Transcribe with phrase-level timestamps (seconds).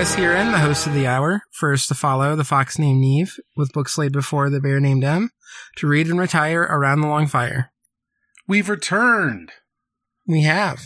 [0.00, 1.42] Chris here, and the host of the hour.
[1.50, 5.28] First to follow, the fox named Niamh, with books laid before the bear named Em
[5.76, 7.70] to read and retire around the long fire.
[8.48, 9.52] We've returned.
[10.26, 10.80] We have.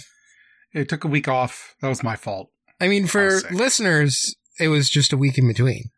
[0.73, 1.77] It took a week off.
[1.81, 2.51] That was my fault.
[2.81, 3.53] I mean, for sick.
[3.53, 5.91] listeners, it was just a week in between.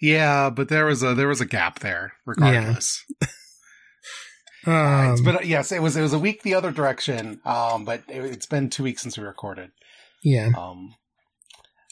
[0.00, 2.14] Yeah, but there was a there was a gap there.
[2.26, 3.04] Regardless,
[4.66, 7.40] Um, it's been yes, it was it was a week the other direction.
[7.44, 9.70] Um, but it, it's been two weeks since we recorded.
[10.24, 10.96] yeah, Um,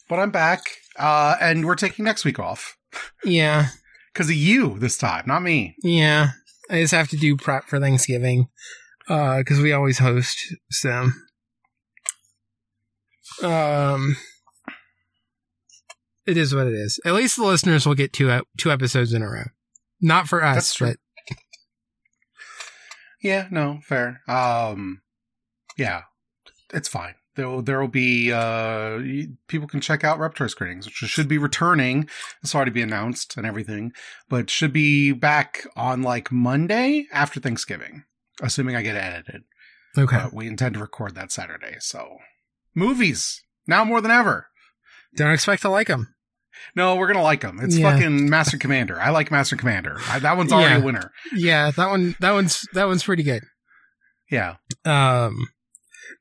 [0.08, 0.62] but I'm back.
[0.99, 2.76] Uh, and we're taking next week off
[3.25, 3.69] yeah,
[4.14, 5.75] because of you this time, not me.
[5.82, 6.31] yeah.
[6.69, 8.49] I just have to do prep for Thanksgiving
[9.06, 10.37] because we always host.
[10.73, 11.11] So,
[13.41, 14.17] um,
[16.26, 16.99] it is what it is.
[17.05, 19.44] At least the listeners will get two two episodes in a row.
[20.00, 20.88] Not for us, That's true.
[20.88, 21.37] but
[23.23, 24.23] Yeah, no, fair.
[24.26, 25.03] Um,
[25.79, 26.03] yeah,
[26.75, 27.14] it's fine.
[27.37, 28.99] There, there will be uh,
[29.47, 32.09] people can check out Reptoy screenings, which should be returning.
[32.43, 33.93] It's already be announced and everything,
[34.29, 38.05] but should be back on like Monday after Thanksgiving,
[38.43, 39.43] assuming I get it edited.
[39.99, 40.17] okay.
[40.25, 41.77] But we intend to record that Saturday.
[41.81, 42.17] So,
[42.75, 44.47] movies now more than ever.
[45.17, 46.15] Don't expect to like them.
[46.75, 47.59] No, we're gonna like them.
[47.61, 47.93] It's Yeah.
[47.93, 48.99] fucking Master Commander.
[49.00, 49.99] I like Master Commander.
[50.09, 50.81] I, that one's already Yeah.
[50.81, 51.12] a winner.
[51.35, 53.43] Yeah, that one, that one's that one's pretty good.
[54.31, 55.49] Yeah, Um,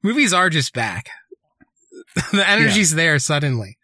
[0.04, 1.10] movies are just back.
[2.32, 3.78] the energy's there suddenly.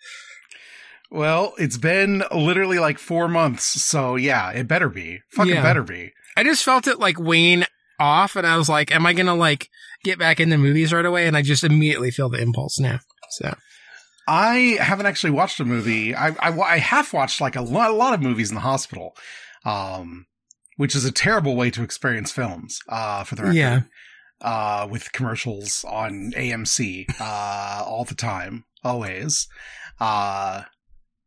[1.09, 5.19] Well, it's been literally like four months, so yeah, it better be.
[5.33, 5.61] Fucking Yeah.
[5.63, 6.13] better be.
[6.37, 7.65] I just felt it like wane
[7.99, 9.67] off, and I was like, "Am I gonna like
[10.05, 12.99] get back into movies right away?" And I just immediately feel the impulse now.
[13.31, 13.53] So
[14.27, 16.15] I haven't actually watched a movie.
[16.15, 19.13] I I, I have watched like a lot, a lot of movies in the hospital,
[19.65, 20.27] um,
[20.77, 22.79] which is a terrible way to experience films.
[22.87, 23.81] Uh, for the record, Yeah.
[24.41, 29.47] Uh, with commercials on AMC, uh, all the time, always.
[29.99, 30.63] Uh,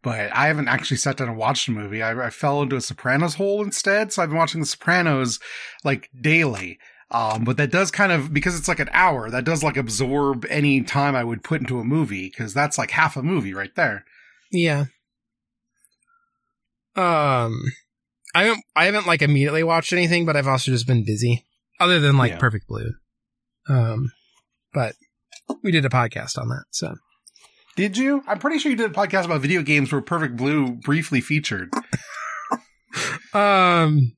[0.02, 2.02] but I haven't actually sat down and watched a movie.
[2.02, 5.40] I, I fell into a Sopranos hole instead, so I've been watching The Sopranos
[5.82, 6.78] like daily.
[7.10, 9.30] Um, but that does kind of because it's like an hour.
[9.30, 12.90] That does like absorb any time I would put into a movie because that's like
[12.90, 14.04] half a movie right there.
[14.50, 14.86] yeah.
[16.96, 17.60] Um,
[18.34, 21.44] I haven't I haven't like immediately watched anything, but I've also just been busy,
[21.80, 22.38] other than like Yeah.
[22.38, 22.92] Perfect Blue.
[23.68, 24.12] Um,
[24.72, 24.94] but
[25.62, 26.94] we did a podcast on that, so
[27.76, 28.22] Did you?
[28.26, 31.72] I'm pretty sure you did a podcast about video games where Perfect Blue briefly featured.
[33.34, 34.16] um,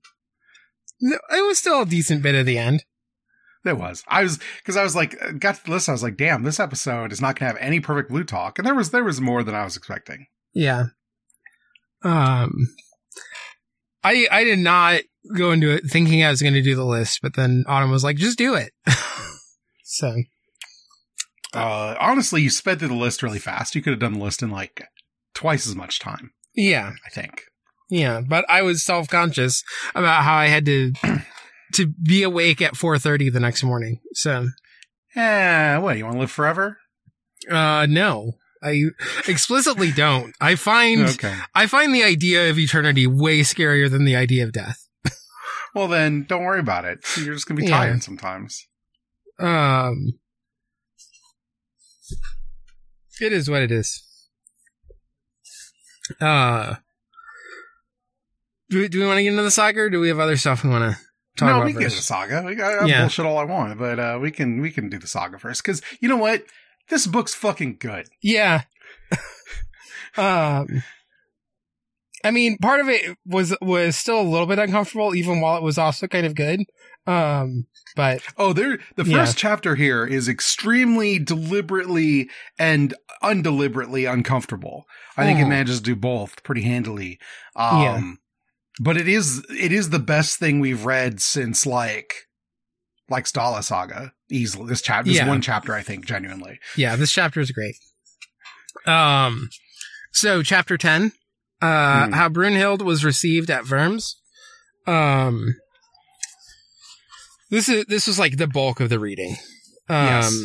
[1.00, 2.84] it was still a decent bit at the end.
[3.64, 4.04] There was.
[4.06, 5.88] I was because I was like, uh, got to the list.
[5.88, 8.58] I was like, damn, this episode is not going to have any perfect blue talk,
[8.58, 10.26] and there was there was more than I was expecting.
[10.54, 10.86] Yeah.
[12.02, 12.52] Um,
[14.04, 15.00] I I did not
[15.34, 18.04] go into it thinking I was going to do the list, but then Autumn was
[18.04, 18.70] like, "Just do it."
[19.96, 20.22] so
[21.54, 23.74] Uh, honestly, you sped through the list really fast.
[23.74, 24.82] You could have done the list in like
[25.34, 26.32] twice as much time.
[26.54, 27.42] yeah, I think.
[27.88, 28.20] yeah.
[28.20, 29.62] But I was self conscious
[29.94, 30.92] about how I had to
[31.74, 34.00] to be awake at four thirty the next morning.
[34.12, 34.48] So
[35.14, 35.78] Yeah.
[35.78, 35.96] What?
[35.96, 36.78] You want to live forever?
[37.50, 38.32] uh, no,
[38.62, 38.84] I
[39.28, 40.34] explicitly don't.
[40.40, 41.34] I find Okay.
[41.54, 44.82] I find the idea of eternity way scarier than the idea of death.
[45.74, 47.00] Well, then don't worry about it.
[47.18, 47.76] You're just gonna be Yeah.
[47.78, 48.66] tired sometimes.
[49.38, 50.18] Um,
[53.20, 54.02] it is what it is.
[56.20, 56.76] Uh,
[58.70, 60.64] do, do we want to get into the saga, or do we have other stuff
[60.64, 61.00] we want to
[61.36, 62.42] talk no, about we can get the saga.
[62.42, 63.02] We got I Yeah.
[63.02, 65.82] bullshit all I want, but uh, we can we can do the saga first because
[66.00, 66.44] you know what?
[66.88, 68.08] This book's fucking good.
[68.22, 68.62] Yeah.
[70.16, 70.82] um,
[72.26, 75.62] I mean, part of it was was still a little bit uncomfortable, even while it
[75.62, 76.60] was also kind of good.
[77.06, 78.78] Um, but Oh, there.
[78.96, 79.50] The first Yeah.
[79.50, 82.28] chapter here is extremely deliberately
[82.58, 84.86] and undeliberately uncomfortable.
[85.16, 85.48] I think it Mhm.
[85.50, 87.18] manages to do both pretty handily.
[87.54, 88.12] Um, Yeah.
[88.78, 92.26] But it is it is the best thing we've read since like
[93.08, 94.12] like Stala Saga.
[94.28, 95.28] Easily, this chapter, this Yeah.
[95.28, 96.58] one chapter, I think, genuinely.
[96.74, 97.76] yeah, this chapter is great.
[98.84, 99.48] Um,
[100.12, 101.12] so chapter ten,
[101.62, 102.12] uh, Hmm.
[102.12, 104.16] how Brunhild was received at Worms.
[104.86, 105.56] Um,
[107.50, 109.36] this is this was like the bulk of the reading.
[109.88, 110.42] Um, Yes.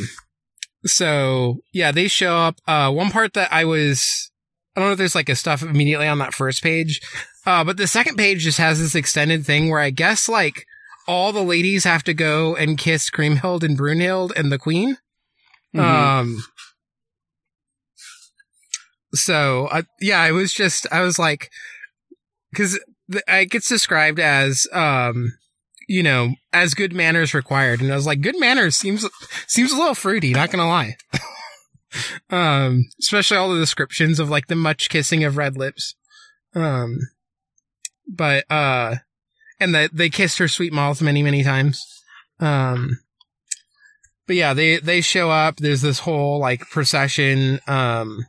[0.86, 2.56] so yeah, they show up.
[2.68, 4.32] Uh, one part that I was,
[4.76, 7.02] I don't know if there's like a stuff immediately on that first page,
[7.46, 10.66] uh, but the second page just has this extended thing where I guess like
[11.08, 14.98] all the ladies have to go and kiss Kriemhild and Brunhild and the queen.
[15.76, 15.80] Mhm.
[15.82, 16.44] Um.
[19.14, 21.50] So uh, yeah, I was just I was like,
[22.52, 25.34] because it gets described as um,
[25.88, 29.06] you know, as good manners required, and I was like, good manners seems
[29.48, 30.32] seems a little fruity.
[30.32, 30.96] Not gonna lie.
[32.30, 35.96] um, especially all the descriptions of like the much kissing of red lips.
[36.56, 37.00] Um,
[38.08, 38.96] but, uh,
[39.60, 41.84] and that they kissed her sweet mouth many, many times.
[42.40, 43.00] Um,
[44.28, 45.58] but yeah, they, they show up.
[45.58, 47.60] There's this whole like procession.
[47.68, 48.26] Um,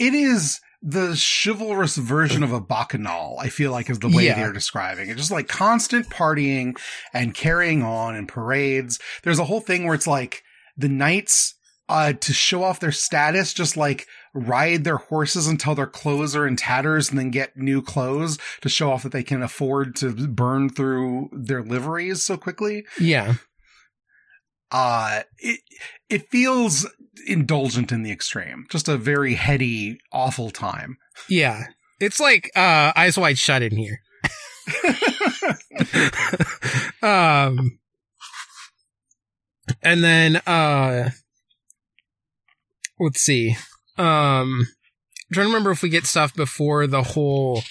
[0.00, 1.14] It is the
[1.44, 4.36] chivalrous version of a bacchanal, I feel like is the way Yeah.
[4.36, 5.16] they're describing it.
[5.18, 6.74] Just like constant partying
[7.12, 8.98] and carrying on and parades.
[9.22, 10.42] There's a whole thing where it's like
[10.76, 11.54] the knights,
[11.90, 16.46] uh, to show off their status, just like ride their horses until their clothes are
[16.46, 20.12] in tatters and then get new clothes to show off that they can afford to
[20.28, 22.84] burn through their liveries so quickly.
[22.98, 23.34] yeah.
[24.70, 25.60] uh it
[26.08, 26.86] it feels
[27.26, 30.96] indulgent in the extreme just a very heady awful time
[31.28, 31.64] Yeah.
[32.00, 34.00] It's like, uh, eyes wide shut in here.
[37.02, 37.78] um,
[39.82, 41.10] and then, uh,
[42.98, 43.54] let's see.
[43.98, 47.62] Um, I'm trying to remember if we get stuff before the whole,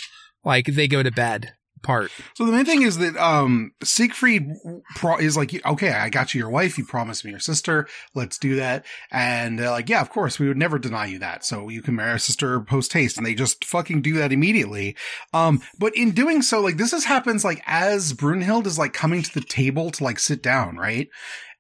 [0.44, 2.12] like, they go to bed part.
[2.34, 4.48] so the main thing is that um siegfried
[4.96, 6.78] pro- is like okay i got you your wife.
[6.78, 7.88] You promised me your sister.
[8.16, 8.86] Let's do that.
[9.12, 10.40] And they're like yeah of course.
[10.40, 11.44] We would never deny you that.
[11.44, 13.18] So you can marry our sister post haste.
[13.18, 14.96] And they just fucking do that immediately.
[15.34, 19.22] Um but in doing so like this is happens like as brunhild is like coming
[19.24, 21.10] to the table to like sit down right?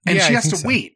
[0.05, 0.67] And Yeah, she has to so.
[0.67, 0.93] wait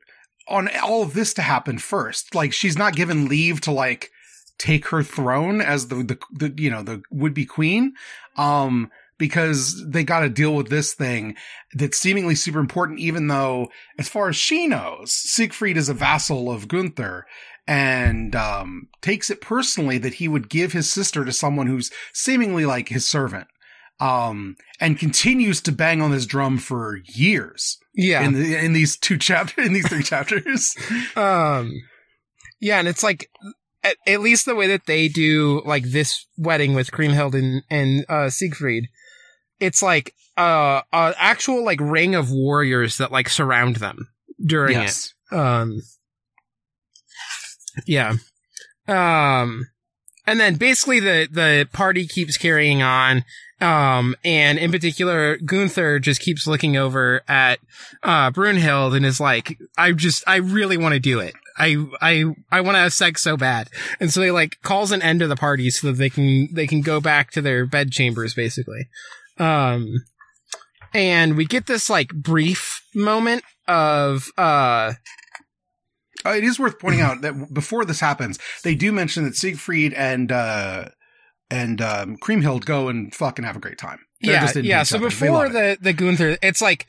[0.47, 2.33] on all of this to happen first.
[2.35, 4.11] Like she's not given leave to like
[4.57, 7.93] take her throne as the the, the you know the would be queen,
[8.37, 8.91] um,
[9.27, 11.35] because they got to deal with this thing
[11.73, 12.99] that's seemingly super important.
[12.99, 17.25] Even though, as far as she knows, Siegfried is a vassal of Gunther.
[17.65, 22.65] And um, takes it personally that he would give his sister to someone who's seemingly
[22.65, 23.47] like his servant,
[24.01, 28.25] um, and continues to bang on this drum for years Yeah.
[28.25, 30.75] in the, in these two chapters, in these three chapters.
[31.15, 31.71] Um,
[32.59, 33.29] yeah, and it's like
[33.81, 38.05] at, at least the way that they do like this wedding with Kriemhild and and
[38.09, 38.89] uh, Siegfried,
[39.63, 44.09] it's like uh, a actual like ring of warriors that like surround them
[44.45, 45.13] during yes.
[45.31, 45.37] it.
[45.37, 45.81] Um,
[47.87, 48.15] yeah.
[48.87, 49.67] Um,
[50.27, 53.23] and then basically the the party keeps carrying on.
[53.61, 57.59] Um, and in particular, Gunther just keeps looking over at
[58.03, 61.33] uh Brunhild and is like, I just I really want to do it.
[61.57, 63.69] I I I want to have sex so bad.
[63.99, 66.67] And so they like calls an end to the party so that they can they
[66.67, 68.89] can go back to their bed chambers basically.
[69.37, 70.05] Um
[70.93, 74.93] and we get this like brief moment of uh
[76.25, 79.93] Uh, it is worth pointing out that before this happens, they do mention that Siegfried
[79.93, 80.85] and uh,
[81.49, 83.99] and um, Kriemhild go and fucking have a great time.
[84.21, 84.83] They're yeah, just yeah.
[84.83, 85.09] So other.
[85.09, 86.85] Before the the Gunther, it's like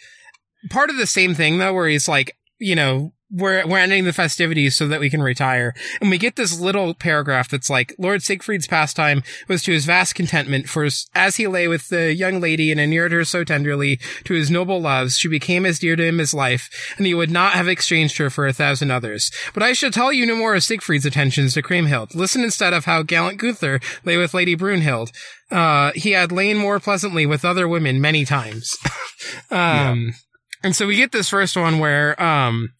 [0.71, 4.13] part of the same thing though, where he's like, you know, we're we're ending the
[4.13, 8.23] festivities so that we can retire, and we get this little paragraph that's like, Lord
[8.23, 12.41] Siegfried's pastime was to his vast contentment, for as- as he lay with the young
[12.41, 16.05] lady and inured her so tenderly to his noble loves, she became as dear to
[16.05, 19.31] him as life, and he would not have exchanged her for a thousand others.
[19.53, 22.15] But I shall tell you no more of Siegfried's attentions to Kriemhild.
[22.15, 25.11] Listen instead of how gallant Gunther lay with Lady Brunhild.
[25.51, 28.77] Uh, he had lain more pleasantly with other women many times.
[29.51, 30.15] um,
[30.63, 32.71] and so we get this first one where, um,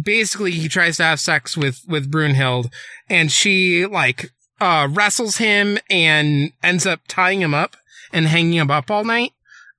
[0.00, 2.72] basically he tries to have sex with, with Brunhild
[3.08, 7.76] and she like, uh, wrestles him and ends up tying him up
[8.12, 9.32] and hanging him up all night.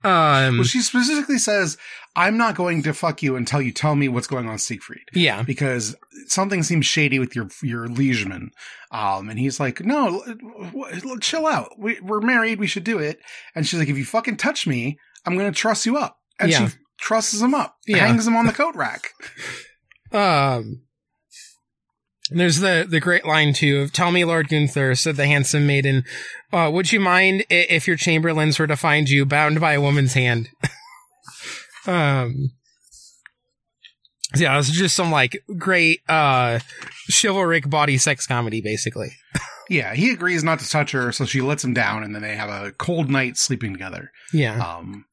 [0.03, 1.75] Um, Well, she specifically says,
[2.15, 5.41] "I'm not going to fuck you until you tell me what's going on, Siegfried." yeah.
[5.41, 5.95] because
[6.27, 8.49] something seems shady with your your liegeman.
[8.91, 10.23] Um, and he's like, no,
[11.19, 11.71] chill out.
[11.79, 12.59] We, we're married.
[12.59, 13.19] We should do it.
[13.55, 16.17] And she's like, if you fucking touch me, I'm going to truss you up.
[16.39, 16.69] And Yeah.
[16.69, 18.05] she trusses him up, Yeah.
[18.05, 19.09] hangs him on the coat rack.
[20.11, 20.83] Um,
[22.29, 26.03] there's the, the great line too of "Tell me, Lord Gunther," said the handsome maiden,
[26.51, 30.13] uh, "Would you mind if your chamberlains were to find you bound by a woman's
[30.13, 30.49] hand?"
[31.87, 32.51] um,
[34.35, 36.59] yeah, it's just some like great uh
[37.09, 39.09] chivalric body sex comedy, basically.
[39.69, 42.37] Yeah, he agrees not to touch her, so she lets him down, and then they
[42.37, 44.13] have a cold night sleeping together.
[44.31, 44.57] Yeah.
[44.65, 45.03] Um,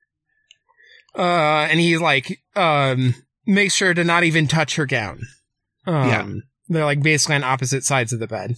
[1.19, 5.21] Uh, and he like um makes sure to not even touch her gown.
[5.87, 6.29] Um, Yeah.
[6.69, 8.57] They're like basically on opposite sides of the bed.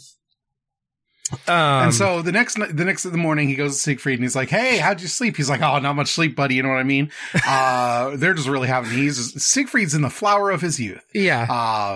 [1.49, 4.25] Um, and so the next the next of the morning, he goes to Siegfried and
[4.25, 6.55] he's like, "Hey, how'd you sleep?" He's like, "Oh, not much sleep, buddy.
[6.55, 7.11] You know what I mean?"
[7.47, 8.93] uh, they're just really having.
[8.93, 11.05] He's Siegfried's in the flower of his youth.
[11.13, 11.47] yeah,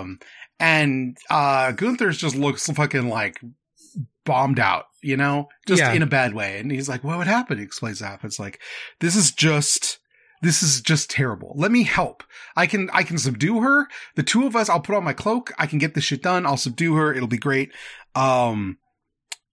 [0.01, 0.19] Um,
[0.59, 3.39] and uh, Gunther's just looks fucking like
[4.25, 5.93] bombed out, you know, just Yeah.
[5.93, 6.59] in a bad way.
[6.59, 8.37] And he's like, "What would happen?" He explains what happens.
[8.37, 8.59] Like,
[8.99, 9.99] this is just
[10.41, 11.53] this is just terrible.
[11.55, 12.23] Let me help.
[12.55, 13.87] I can, I can subdue her.
[14.15, 15.51] The two of us, I'll put on my cloak.
[15.57, 16.45] I can get this shit done.
[16.45, 17.13] I'll subdue her.
[17.13, 17.71] It'll be great.
[18.15, 18.77] Um,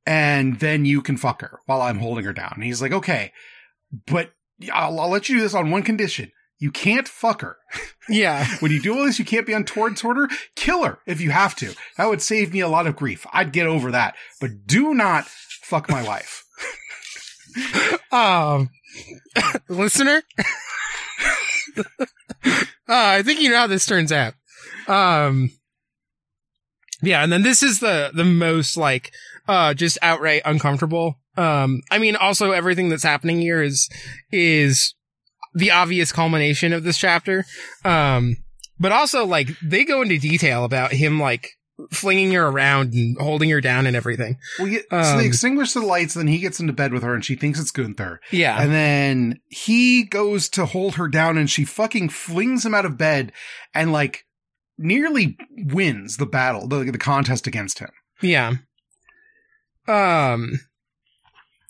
[0.07, 2.52] and then you can fuck her while I'm holding her down.
[2.54, 3.33] And he's like, okay,
[4.07, 4.33] but
[4.73, 6.33] I'll, I'll let you do this on one condition.
[6.59, 7.57] You can't fuck her.
[8.11, 8.47] Yeah.
[8.61, 10.30] when you do all this, you can't be on toward her.
[10.57, 11.75] Kill her if you have to.
[11.99, 13.26] That would save me a lot of grief.
[13.35, 14.16] I'd get over that.
[14.40, 16.42] But do not fuck my wife.
[18.11, 18.71] um,
[19.68, 20.23] listener,
[21.78, 21.83] uh,
[22.88, 24.35] I think you know how this turns out.
[24.87, 25.50] Um,
[27.02, 29.12] yeah, and then this is the the most like
[29.47, 31.21] uh just outright uncomfortable.
[31.37, 33.88] Um, I mean, also everything that's happening here is
[34.33, 34.95] is
[35.54, 37.45] the obvious culmination of this chapter.
[37.85, 38.37] Um,
[38.80, 41.50] but also like they go into detail about him like
[41.92, 44.37] flinging her around and holding her down and everything.
[44.58, 47.14] Well, yeah, so Um, they extinguish the lights, then he gets into bed with her
[47.14, 48.20] and she thinks it's Gunther.
[48.32, 48.61] Yeah.
[48.61, 52.99] And then he goes to hold her down and she fucking flings him out of
[52.99, 53.32] bed
[53.75, 54.25] and like
[54.76, 57.90] nearly wins the battle, the, the contest against him.
[58.20, 58.54] Yeah.
[59.87, 60.61] Um,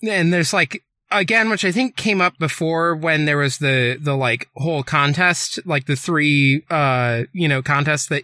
[0.01, 4.15] and there's like, again, which I think came up before when there was the, the
[4.15, 8.23] like whole contest, like the three, uh, you know, contests that,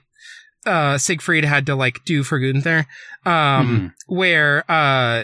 [0.66, 2.86] uh, Siegfried had to like do for Gunther.
[3.26, 5.24] Um, where, uh,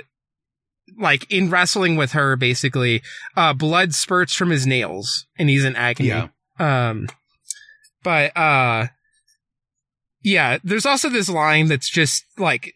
[0.99, 3.01] like in wrestling with her, basically,
[3.37, 6.09] uh, blood spurts from his nails and he's in agony.
[6.09, 6.27] Yeah.
[6.59, 7.07] Um,
[8.03, 8.87] but, uh,
[10.23, 12.73] yeah, there's also this line that's just like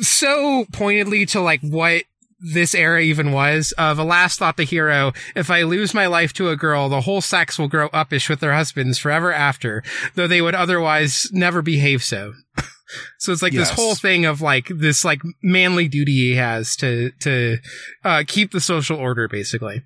[0.00, 2.04] so pointedly to like what
[2.40, 6.48] this era even was of alas thought the hero if i lose my life to
[6.48, 9.82] a girl the whole sex will grow uppish with their husbands forever after
[10.14, 12.32] though they would otherwise never behave so
[13.18, 17.10] so it's like this whole thing of like this like manly duty he has to
[17.20, 17.58] to
[18.04, 19.82] uh keep the social order basically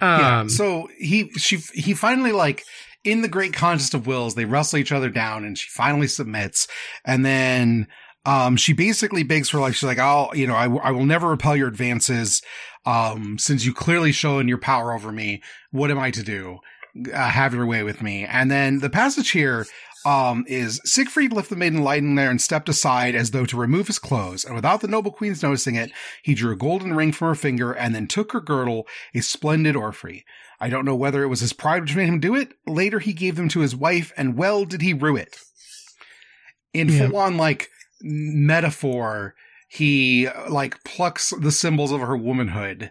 [0.00, 0.46] um yeah.
[0.46, 2.64] So he, she, he finally like,
[3.04, 6.66] in the great contest of wills, they wrestle each other down and she finally submits.
[7.04, 7.86] And then,
[8.26, 9.74] um, she basically begs for life.
[9.74, 12.42] She's like, I'll, you know, I, w- I will never repel your advances.
[12.86, 16.58] Um, since you clearly shown your power over me, what am I to do?
[17.12, 18.24] Uh, have your way with me.
[18.24, 19.66] And then the passage here,
[20.06, 23.88] um, is Siegfried left the maiden lying there and stepped aside as though to remove
[23.88, 24.44] his clothes.
[24.44, 25.90] And without the noble queen's noticing it,
[26.22, 29.74] he drew a golden ring from her finger and then took her girdle, a splendid
[29.74, 30.22] orphrey.
[30.60, 32.52] I don't know whether it was his pride which made him do it.
[32.66, 35.36] Later he gave them to his wife, and well did he rue it.
[36.72, 37.08] In Yeah.
[37.08, 37.68] full on like
[38.02, 39.34] metaphor,
[39.68, 42.90] he like plucks the symbols of her womanhood.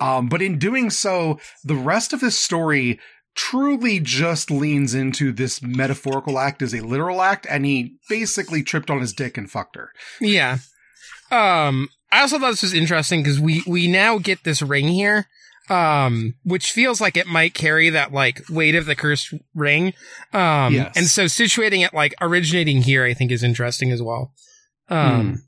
[0.00, 3.00] Um, but in doing so, the rest of his story
[3.34, 8.90] truly just leans into this metaphorical act as a literal act, and he basically tripped
[8.90, 9.92] on his dick and fucked her.
[10.20, 10.58] Yeah.
[11.30, 15.26] Um, I also thought this was interesting because we, we now get this ring here,
[15.68, 19.92] um, which feels like it might carry that like weight of the cursed ring.
[20.32, 20.92] Um, Yes.
[20.96, 24.32] and so situating it like originating here, I think is interesting as well.
[24.88, 25.42] Um,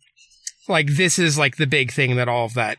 [0.68, 2.78] like this is like the big thing that all of that,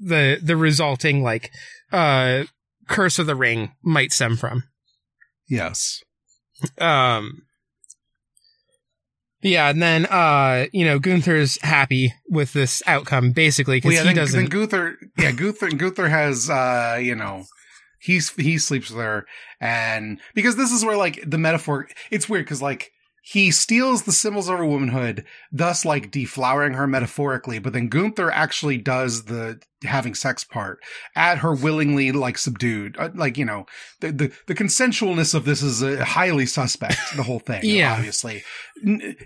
[0.00, 1.50] the, the resulting like,
[1.92, 2.44] uh,
[2.88, 4.64] curse of the ring might stem from.
[5.48, 6.02] Yes.
[6.78, 7.42] Um,
[9.48, 14.02] yeah, and then uh, you know, Gunther's happy with this outcome basically because Well, yeah,
[14.02, 14.40] he then, doesn't.
[14.40, 17.44] then Gunther, yeah, Gunther, Gunther has, uh, you know,
[18.00, 19.26] he's, he sleeps with her
[19.60, 22.92] and because this is where like the metaphor, it's weird because like
[23.30, 28.30] he steals the symbols of her womanhood, thus like deflowering her metaphorically, but then Gunther
[28.30, 30.78] actually does the having sex part
[31.14, 33.66] at her willingly like subdued, uh, like, you know,
[34.00, 37.92] the, the, the consensualness of this is uh, highly suspect, the whole thing, Yeah.
[37.92, 38.42] obviously.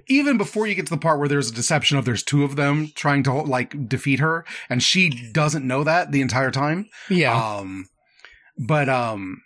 [0.09, 2.57] Even before you get to the part where there's a deception of there's two of
[2.57, 7.33] them trying to like defeat her and she doesn't know that the entire time yeah,
[7.59, 7.87] um
[8.59, 9.43] but um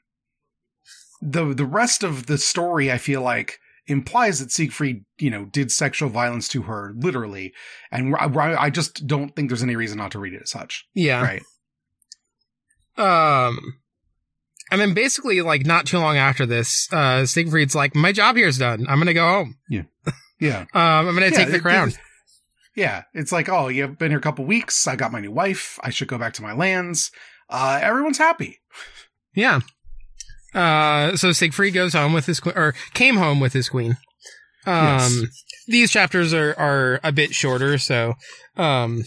[1.21, 5.71] the the rest of the story i feel like implies that siegfried you know did
[5.71, 7.53] sexual violence to her literally
[7.93, 10.87] and I, I just don't think there's any reason not to read it as such
[10.95, 11.23] yeah.
[11.23, 11.43] right
[12.97, 13.59] Um,
[14.71, 18.59] and then basically, like not too long after this, uh, Siegfried's like, "My job here's
[18.59, 18.87] done.
[18.89, 19.59] I'm gonna go home.
[19.69, 19.83] yeah
[20.41, 20.61] yeah.
[20.75, 21.99] Um, I'm gonna Yeah, take the crown." it-
[22.75, 25.79] yeah it's like oh you've been here a couple weeks i got my new wife
[25.83, 27.11] i should go back to my lands
[27.49, 28.59] uh everyone's happy
[29.35, 29.61] Yeah.
[30.55, 33.97] Uh, so Siegfried goes home with his queen, or came home with his queen.
[34.67, 35.23] Um, Yes.
[35.69, 38.15] these chapters are, are a bit shorter, so,
[38.57, 39.05] um,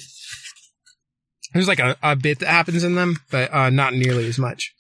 [1.54, 4.74] there's like a, a bit that happens in them, but, uh, not nearly as much.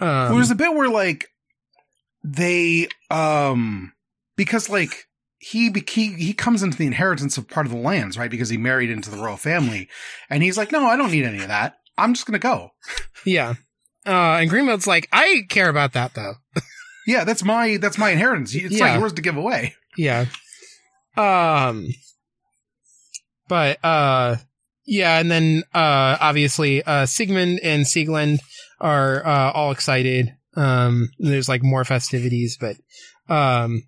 [0.00, 1.28] Um, Well, there's a bit where like
[2.24, 3.92] they um
[4.36, 5.04] because like
[5.38, 8.56] he he he comes into the inheritance of part of the lands right because he
[8.56, 9.88] married into the royal family
[10.30, 12.70] and he's like no I don't need any of that I'm just gonna go
[13.26, 13.54] yeah.
[14.06, 16.34] Uh, and Grimhild's like, I care about that though.
[17.06, 18.54] Yeah, that's my that's my inheritance.
[18.54, 18.86] It's Yeah.
[18.92, 19.74] not yours to give away.
[19.98, 20.24] Yeah.
[21.18, 21.88] Um
[23.48, 24.36] but uh
[24.86, 28.40] yeah, and then uh obviously uh Sigmund and Sieglind
[28.80, 30.34] are uh all excited.
[30.56, 32.76] Um there's like more festivities, but
[33.28, 33.82] um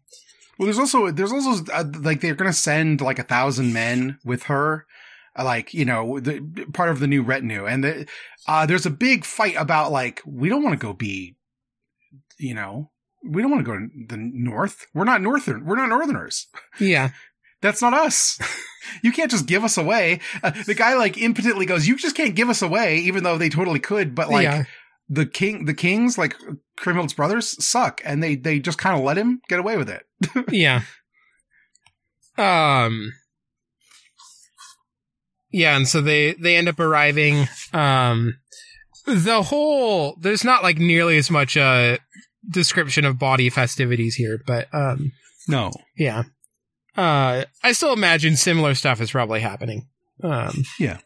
[0.59, 4.45] Well, there's also there's also uh, like they're gonna send like a thousand men with
[4.45, 4.86] her,
[5.45, 6.41] like you know, the
[6.73, 8.07] part of the new retinue, and the,
[8.47, 11.37] uh, there's a big fight about like we don't want to go be,
[12.39, 12.91] you know,
[13.25, 14.87] we don't want to go to the north.
[14.95, 15.65] We're not northern.
[15.65, 16.47] We're not northerners.
[16.79, 17.11] yeah.
[17.63, 18.39] That's not us.
[19.03, 20.21] you can't just give us away.
[20.43, 23.49] Uh, the guy like impotently goes, "You just can't give us away," even though they
[23.49, 24.15] totally could.
[24.15, 24.65] But like yeah.
[25.09, 26.37] the king, the kings, like
[26.77, 30.07] Grimhild's brothers, suck, and they they just kind of let him get away with it.
[30.51, 30.83] yeah.
[32.37, 33.13] Um
[35.51, 38.39] Yeah, and so they they end up arriving um
[39.07, 41.99] the whole there's not like nearly as much uh
[42.51, 45.13] description of body festivities here, but um
[45.49, 46.25] No, yeah.
[46.97, 49.89] Uh I still imagine similar stuff is probably happening.
[50.23, 50.99] Um Yeah.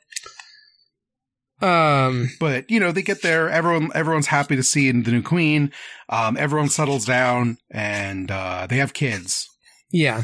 [1.60, 5.70] Um but you know they get there everyone everyone's happy to see the new queen
[6.08, 9.46] um everyone settles down and uh they have kids
[9.92, 10.22] Yeah.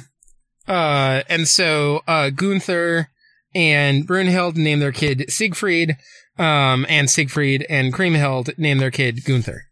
[0.69, 3.09] Uh, and so, uh, Gunther
[3.57, 5.97] and Brunhild named their kid Siegfried,
[6.39, 9.63] um, and Siegfried and Kriemhild named their kid Gunther.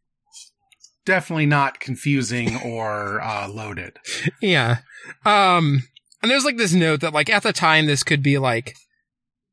[1.05, 3.99] definitely not confusing or uh loaded
[4.41, 4.79] Yeah.
[5.27, 5.83] Um,
[6.23, 8.75] and there's like this note that like at the time this could be like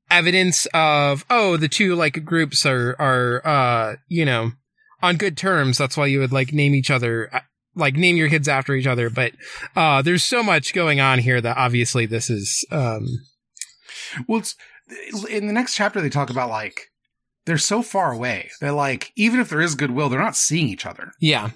[0.10, 4.52] evidence of, oh, the two like groups are, are, uh, you know,
[5.02, 5.78] on good terms.
[5.78, 7.40] That's why you would like name each other, uh,
[7.76, 9.10] like name your kids after each other.
[9.10, 9.34] But,
[9.76, 13.06] uh, there's so much going on here that obviously this is, um,
[14.28, 14.56] well it's
[15.30, 16.90] in the next chapter they talk about like
[17.46, 20.86] they're so far away they're like even if there is goodwill they're not seeing each
[20.86, 21.50] other Yeah.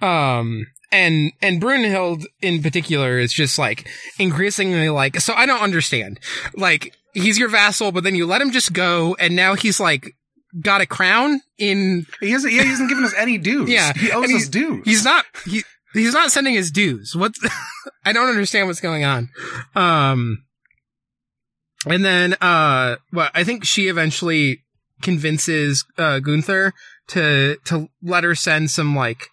[0.00, 3.88] Um and and Brunhild in particular is just like
[4.18, 6.20] increasingly like so I don't understand.
[6.54, 10.14] Like he's your vassal, but then you let him just go and now he's like
[10.62, 14.10] got a crown in he hasn't yeah, he hasn't given us any dues Yeah, he
[14.12, 15.62] owes us dues he's not he
[15.92, 17.14] he's not sending his dues.
[17.16, 17.34] What
[18.04, 19.28] I don't understand what's going on.
[19.74, 20.44] Um
[21.86, 24.62] and then uh well I think she eventually
[25.02, 26.72] convinces uh Gunther
[27.08, 29.28] to to let her send some like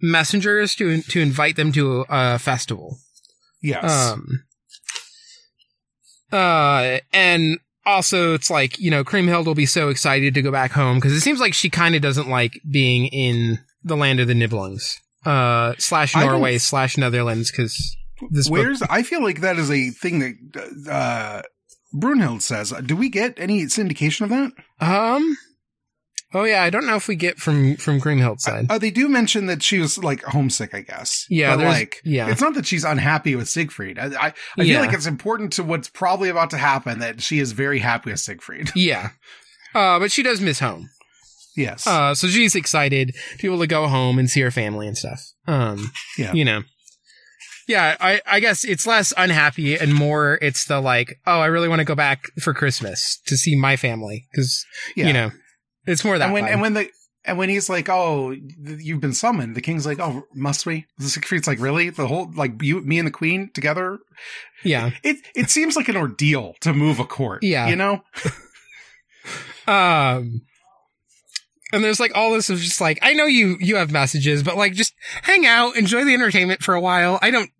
[0.00, 2.98] messengers to to invite them to a festival.
[3.62, 4.44] yes Um
[6.32, 10.72] uh and also it's like, you know, Kriemhild will be so excited to go back
[10.72, 14.28] home because it seems like she kind of doesn't like being in the land of
[14.28, 14.96] the Nibelungs.
[15.24, 17.96] Uh slash Norway slash Netherlands because
[18.30, 21.42] this book where's i feel like that is a thing that uh
[21.94, 24.52] brunhild says do we get any syndication of that
[24.86, 25.36] um
[26.34, 28.66] Oh yeah, I don't know if we get from from Grimhild's side.
[28.68, 31.24] Uh, they do mention that she was like homesick, I guess.
[31.30, 32.28] Yeah, but like, yeah.
[32.30, 33.98] it's not that she's unhappy with Siegfried.
[33.98, 34.74] I, I, I Yeah.
[34.74, 38.10] feel like it's important to what's probably about to happen that she is very happy
[38.10, 38.68] with Siegfried.
[38.76, 39.12] yeah.
[39.74, 40.90] Uh but she does miss home.
[41.56, 41.86] yes.
[41.86, 44.98] Uh, so she's excited to be able to go home and see her family and
[44.98, 45.22] stuff.
[45.46, 46.34] Um, Yeah.
[46.34, 46.62] you know,
[47.68, 51.68] yeah, I, I guess it's less unhappy and more it's the like, oh, I really
[51.68, 54.64] want to go back for Christmas to see my family because
[54.96, 55.06] yeah.
[55.06, 55.30] you know,
[55.86, 56.24] it's more that.
[56.24, 56.52] and when vibe.
[56.52, 56.90] and when the
[57.24, 61.08] and when he's like, "Oh, you've been summoned," the king's like, "Oh, must we?" The
[61.08, 61.90] Siegfried's like, "Really?
[61.90, 63.98] The whole like you, me, and the queen together?"
[64.64, 67.42] yeah, It it seems like an ordeal to move a court.
[67.42, 67.68] Yeah.
[67.68, 68.02] you know.
[69.66, 70.42] um,
[71.72, 74.56] and there's like all this of just like, I know you you have messages, but
[74.56, 77.18] like just hang out, enjoy the entertainment for a while.
[77.22, 77.50] I don't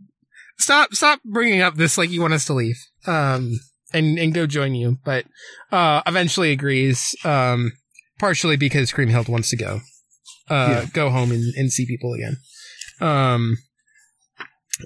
[0.58, 2.78] stop stop bringing up this like you want us to leave.
[3.06, 3.52] Um,
[3.92, 5.24] and and go join you, but
[5.72, 7.14] uh, eventually agrees.
[7.24, 7.72] Um,
[8.18, 9.80] partially because Kriemhild wants to go,
[10.50, 10.86] uh, Yeah.
[10.92, 12.36] go home and, and see people again.
[13.00, 13.56] Um,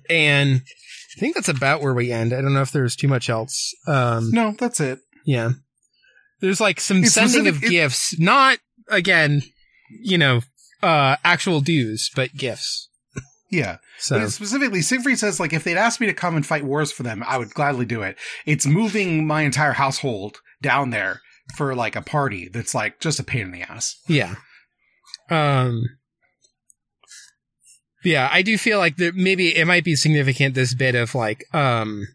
[0.08, 0.60] and
[1.16, 2.32] I think that's about where we end.
[2.32, 3.74] I don't know if there's too much else.
[3.86, 4.98] Um, No, that's it.
[5.24, 5.50] yeah.
[6.40, 8.58] There's like some It's sending of it- gifts, not
[8.88, 9.42] again,
[10.02, 10.40] you know,
[10.82, 12.88] uh actual dues, but gifts.
[13.50, 13.76] Yeah.
[13.98, 16.90] So But specifically, Siegfried says, like, if they'd asked me to come and fight wars
[16.90, 18.16] for them, I would gladly do it.
[18.46, 21.20] It's moving my entire household down there
[21.54, 24.00] for like a party that's like just a pain in the ass.
[24.08, 24.36] yeah.
[25.28, 25.82] Um
[28.04, 31.44] Yeah, I do feel like that maybe it might be significant this bit of like
[31.54, 32.06] um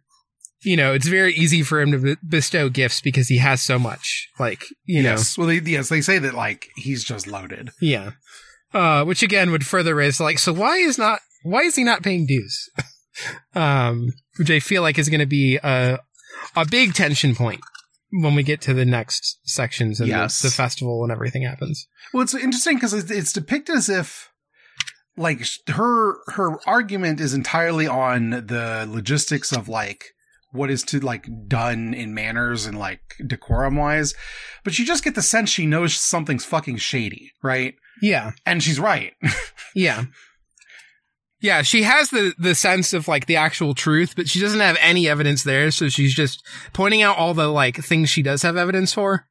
[0.63, 4.27] you know, it's very easy for him to bestow gifts because he has so much.
[4.39, 5.37] Like, you know, yes.
[5.37, 7.69] Well, they, yes, they say that like he's just loaded.
[7.81, 8.11] Yeah.
[8.73, 12.03] Uh, which again would further raise like, so why is not, why is he not
[12.03, 12.69] paying dues?
[13.55, 15.99] um, which I feel like is going to be a,
[16.55, 17.61] a big tension point.
[18.11, 20.41] when we get to the next sections and Yes.
[20.41, 21.87] the, the festival and everything happens.
[22.13, 24.29] Well, it's interesting because it's, it's depicted as if,
[25.17, 30.05] like, her her argument is entirely on the logistics of like
[30.57, 34.13] what is to like done in manners and like decorum wise,
[34.63, 37.75] but you just get the sense she knows something's fucking shady, right?
[38.01, 38.31] Yeah.
[38.45, 39.13] And she's right.
[39.75, 40.05] Yeah.
[41.39, 44.75] Yeah, she has the the sense of like the actual truth, but she doesn't have
[44.81, 46.43] any evidence there, so she's just
[46.73, 49.27] pointing out all the like things she does have evidence for.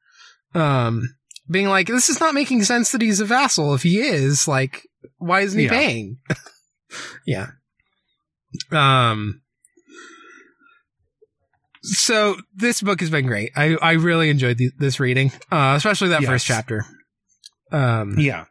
[0.55, 1.15] Um
[1.51, 3.73] being like, this is not making sense that he's a vassal.
[3.73, 4.87] If he is, like,
[5.17, 5.71] why isn't he Yeah.
[5.71, 6.17] paying?
[7.25, 7.47] yeah.
[8.71, 9.41] Um
[11.87, 13.51] so this book has been great.
[13.55, 16.29] I I really enjoyed the, this reading, uh, especially that Yes.
[16.29, 16.85] first chapter.
[17.71, 18.45] Um, yeah.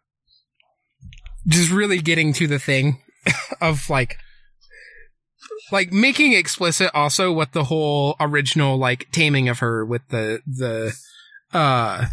[1.49, 3.01] just really getting to the thing
[3.61, 4.17] of like
[5.73, 10.93] like making explicit also what the whole original like taming of her with the the
[11.53, 12.07] uh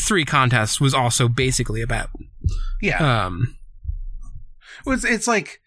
[0.00, 2.08] three contests was also basically about
[2.80, 3.26] Yeah.
[3.26, 3.56] um
[4.86, 5.60] Well, it's, it's like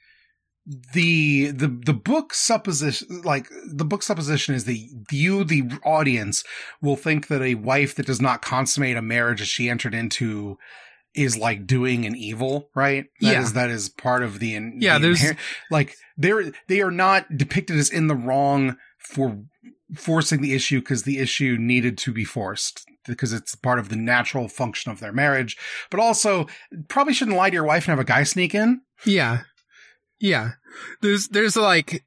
[0.66, 6.44] the the the book supposition like the book supposition is the you the audience
[6.82, 10.58] will think that a wife that does not consummate a marriage that she entered into
[11.16, 13.06] is like doing an evil right?
[13.20, 13.42] That Yeah.
[13.42, 15.38] is- that is part of the in- Yeah, the there's- inher-
[15.70, 19.44] like they're they are not depicted as in the wrong for
[19.96, 23.96] forcing the issue because the issue needed to be forced because it's part of the
[23.98, 25.58] natural function of their marriage.
[25.92, 26.48] But also
[26.88, 28.80] probably shouldn't lie to your wife and have a guy sneak in.
[29.06, 29.42] Yeah
[30.24, 30.52] yeah
[31.02, 32.04] there's there's like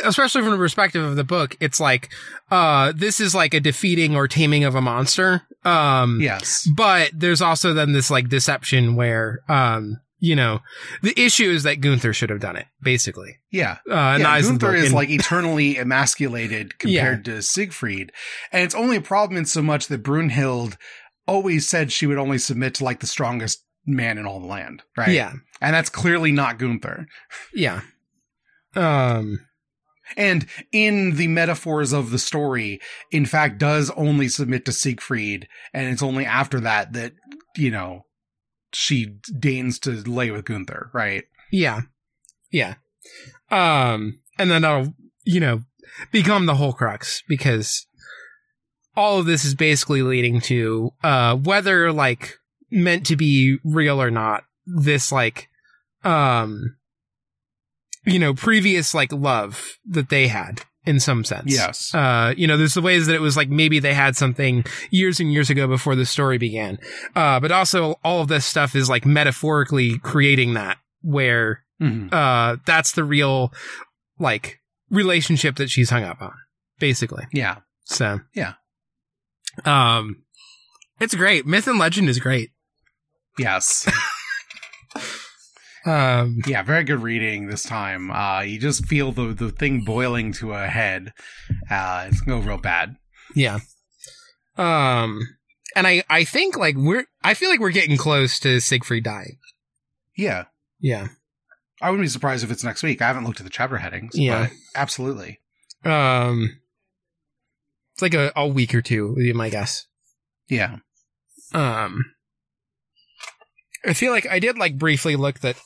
[0.00, 2.10] especially from the perspective of the book it's like
[2.50, 6.66] uh this is like a defeating or taming of a monster um Yes.
[6.74, 10.60] But there's also then this like deception where, um, you know,
[11.02, 13.36] the issue is that Gunther should have done it, basically.
[13.50, 13.76] Yeah.
[13.86, 18.10] Uh, yeah eyes of the Gunther is And- like eternally emasculated compared to Siegfried.
[18.52, 20.76] And it's only a problem in so much that Brunhild
[21.26, 24.82] always said she would only submit to like the strongest man in all the land.
[24.96, 25.10] Right.
[25.10, 27.06] yeah, And that's clearly not Gunther.
[27.54, 27.80] yeah.
[28.74, 29.40] Um,
[30.16, 35.48] And in the metaphors of the story, in fact, does only submit to Siegfried.
[35.72, 37.12] And it's only after that that,
[37.56, 38.06] you know,
[38.72, 40.90] she deigns to lay with Gunther.
[40.92, 41.24] Right.
[41.50, 41.82] yeah,
[42.50, 42.74] yeah.
[43.50, 45.62] Um, and then that'll, you know,
[46.12, 47.86] become the whole crux because
[48.96, 52.34] all of this is basically leading to, uh, whether like
[52.70, 55.48] meant to be real or not, this like,
[56.04, 56.76] um,
[58.04, 61.52] you know, previous like love that they had in some sense.
[61.52, 61.94] Yes.
[61.94, 65.20] Uh, you know, there's the ways that it was like maybe they had something years
[65.20, 66.78] and years ago before the story began.
[67.14, 72.12] Uh, but also all of this stuff is like metaphorically creating that where, Mhm.
[72.12, 73.52] uh, that's the real
[74.18, 74.58] like
[74.90, 76.32] relationship that she's hung up on,
[76.78, 77.24] basically.
[77.32, 77.56] Yeah.
[77.84, 78.54] So, Yeah.
[79.64, 80.22] Um,
[81.00, 81.46] it's great.
[81.46, 82.50] Myth and legend is great.
[83.38, 83.88] Yes.
[85.86, 88.10] Um, Yeah, very good reading this time.
[88.10, 91.14] Uh, you just feel the the thing boiling to a head.
[91.70, 92.96] Uh, it's gonna go real bad.
[93.34, 93.60] yeah.
[94.58, 95.20] Um,
[95.74, 99.38] and I, I think like we're, I feel like we're getting close to Siegfried dying.
[100.14, 100.44] Yeah,
[100.80, 101.08] Yeah.
[101.80, 103.00] I wouldn't be surprised if it's next week.
[103.00, 104.18] I haven't looked at the chapter headings.
[104.18, 104.48] Yeah.
[104.48, 105.40] but absolutely.
[105.82, 106.60] Um,
[107.94, 109.86] it's like a, a week or two would be my guess.
[110.46, 110.76] Yeah,
[111.54, 112.04] Um,
[113.86, 115.56] I feel like I did like briefly look that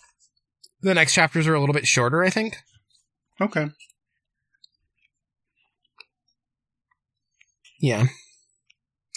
[0.80, 2.22] the next chapters are a little bit shorter.
[2.22, 2.56] I think.
[3.40, 3.68] okay.
[7.80, 8.06] Yeah.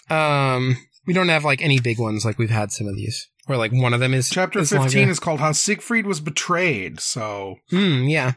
[0.09, 3.27] Um, we don't have like any big ones like we've had some of these.
[3.45, 5.11] Where like one of them is Chapter is fifteen longer.
[5.11, 8.03] is called "How Siegfried Was Betrayed," so Hmm.
[8.03, 8.33] Yeah.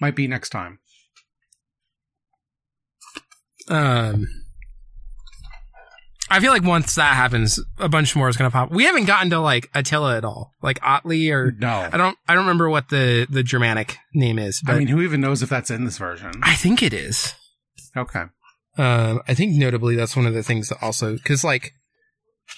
[0.00, 0.78] might be next time.
[3.68, 4.26] Um,
[6.28, 8.70] I feel like once that happens, a bunch more is gonna pop.
[8.70, 12.34] We haven't gotten to like Attila at all, like Atli or No, I don't I
[12.34, 15.42] don't remember what the the Germanic name is, but I I, mean, who even knows
[15.42, 16.32] if that's in this version?
[16.42, 17.34] I think it is.
[17.96, 18.24] Okay.
[18.78, 21.72] Um, I think notably that's one of the things that also because like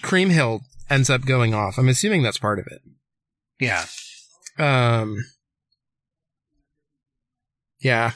[0.03, 1.79] Kriemhild ends up going off.
[1.79, 2.81] I'm assuming that's part of it.
[3.61, 3.85] Yeah.
[4.59, 5.25] Um,
[7.81, 8.13] yeah,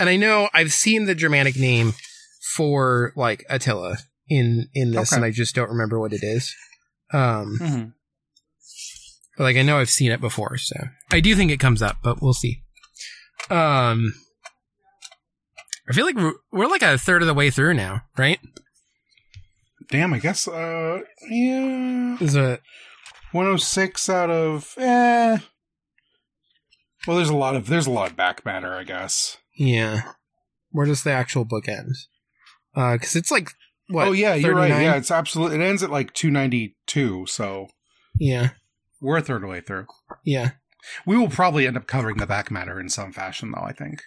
[0.00, 1.92] and I know I've seen the Germanic name
[2.56, 3.98] for like Attila
[4.30, 5.16] in in this, Okay.
[5.16, 6.54] and I just don't remember what it is.
[7.12, 7.84] Um, hmm
[9.36, 10.76] but like I know I've seen it before, so
[11.12, 12.62] I do think it comes up, but we'll see.
[13.48, 14.12] Um,
[15.88, 18.38] I feel like we're, we're like a third of the way through now, right?
[19.90, 20.12] Damn.
[20.12, 20.46] I guess.
[20.46, 21.00] Uh.
[21.28, 22.16] Yeah.
[22.20, 22.60] Is it?
[23.32, 25.38] 106 out of eh.
[27.06, 29.38] Well, there's a lot of there's a lot of back matter, I guess.
[29.56, 30.02] Yeah.
[30.70, 31.94] Where does the actual book end?
[32.76, 33.52] Uh, because it's like
[33.90, 34.08] what?
[34.08, 34.68] oh yeah, you're right.
[34.70, 35.56] Yeah, it's absolutely.
[35.58, 37.68] It ends at like 292, so
[38.18, 38.50] yeah,
[39.00, 39.86] we're a third of the way through.
[40.24, 40.50] yeah,
[41.06, 43.62] We will probably end up covering the back matter in some fashion, though.
[43.62, 44.02] I think.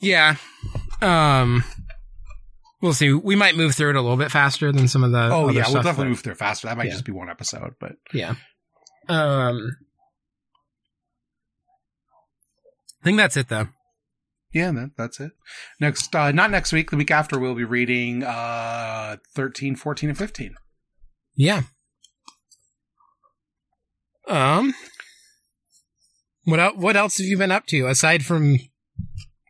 [0.00, 0.36] yeah.
[1.00, 1.64] Um,
[2.80, 3.12] we'll see.
[3.12, 5.28] We might move through it a little bit faster than some of the.
[5.32, 6.66] oh yeah, we'll definitely but- move through faster.
[6.68, 6.92] That might Yeah.
[6.92, 8.34] just be one episode, but Yeah.
[9.08, 9.76] Um,
[13.00, 13.68] I think that's it though.
[14.52, 15.32] Yeah, that, that's it.
[15.80, 16.90] Next, uh, not next week.
[16.90, 20.54] The week after, we'll be reading uh 13, 14, and 15.
[21.34, 21.62] Yeah.
[24.28, 24.74] Um.
[26.44, 28.58] What el- What else have you been up to aside from?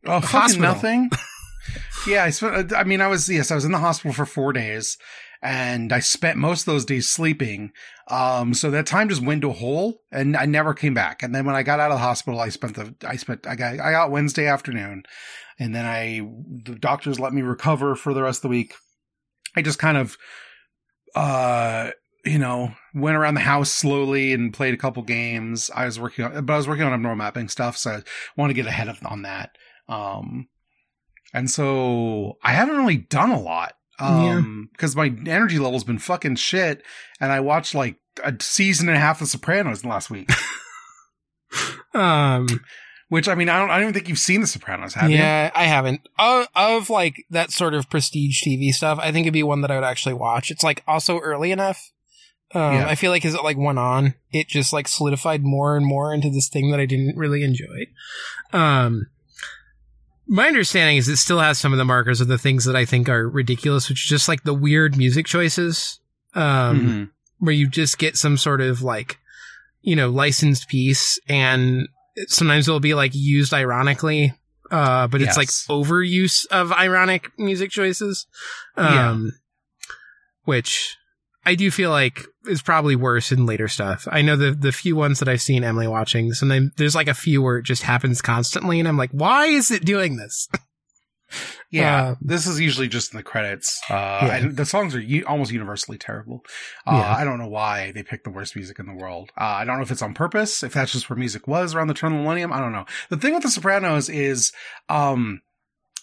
[0.06, 1.10] Oh, fucking nothing.
[2.06, 2.72] yeah, I spent.
[2.72, 4.96] I mean, I was yes, I was in the hospital for four days,
[5.42, 7.72] and I spent most of those days sleeping.
[8.08, 11.22] Um, so that time just went to a hole, and I never came back.
[11.22, 13.56] And then when I got out of the hospital, I spent the I spent I
[13.56, 15.02] got I got Wednesday afternoon,
[15.58, 16.20] and then I
[16.64, 18.74] the doctors let me recover for the rest of the week.
[19.56, 20.16] I just kind of,
[21.14, 21.90] uh,
[22.24, 25.70] you know, went around the house slowly and played a couple games.
[25.74, 28.02] I was working on, but I was working on abnormal mapping stuff, so I
[28.36, 29.50] want to get ahead of on that.
[29.88, 30.48] Um,
[31.34, 33.74] and so I haven't really done a lot.
[34.02, 36.82] Um, because my energy level's been fucking shit,
[37.20, 40.30] and I watched like a season and a half of Sopranos in the last week.
[41.94, 42.46] Um.
[43.08, 45.18] Which I mean, I don't, I don't even think you've seen The Sopranos, have you?
[45.18, 46.08] yeah, I haven't.
[46.18, 49.70] Of, of like that sort of prestige TV stuff, I think it'd be one that
[49.70, 50.50] I would actually watch.
[50.50, 51.92] It's like also early enough.
[52.54, 52.86] Um, Yeah.
[52.88, 56.14] I feel like as it like went on, it just like solidified more and more
[56.14, 57.88] into this thing that I didn't really enjoy.
[58.54, 59.08] Um,
[60.32, 62.86] my understanding is it still has some of the markers of the things that I
[62.86, 66.00] think are ridiculous, which is just like the weird music choices.
[66.34, 67.10] Um, Mhm.
[67.38, 69.18] where you just get some sort of like,
[69.82, 71.86] you know, licensed piece and
[72.28, 74.32] sometimes it'll be like used ironically.
[74.70, 78.26] Uh, but it's like overuse of ironic music choices.
[78.78, 79.10] Yeah.
[79.10, 79.32] Um,
[80.44, 80.96] which
[81.44, 84.06] I do feel like it's probably worse in later stuff.
[84.10, 87.14] I know the, the few ones that I've seen Emily watching, sometimes there's like a
[87.14, 90.48] few where it just happens constantly and I'm like, why is it doing this?
[91.70, 93.80] Yeah, Uh, this is usually just in the credits.
[93.88, 93.94] Uh,
[94.26, 94.36] Yeah.
[94.36, 96.44] and the songs are u- almost universally terrible.
[96.86, 97.16] Uh, Yeah.
[97.16, 99.30] I don't know why they picked the worst music in the world.
[99.40, 101.86] Uh, I don't know if it's on purpose, if that's just where music was around
[101.88, 102.52] the turn of the millennium.
[102.52, 102.84] I don't know.
[103.08, 104.52] The thing with The Sopranos is,
[104.90, 105.40] um,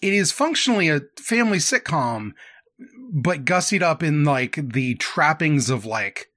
[0.01, 2.31] it is functionally a family sitcom,
[3.11, 6.27] but gussied up in like the trappings of like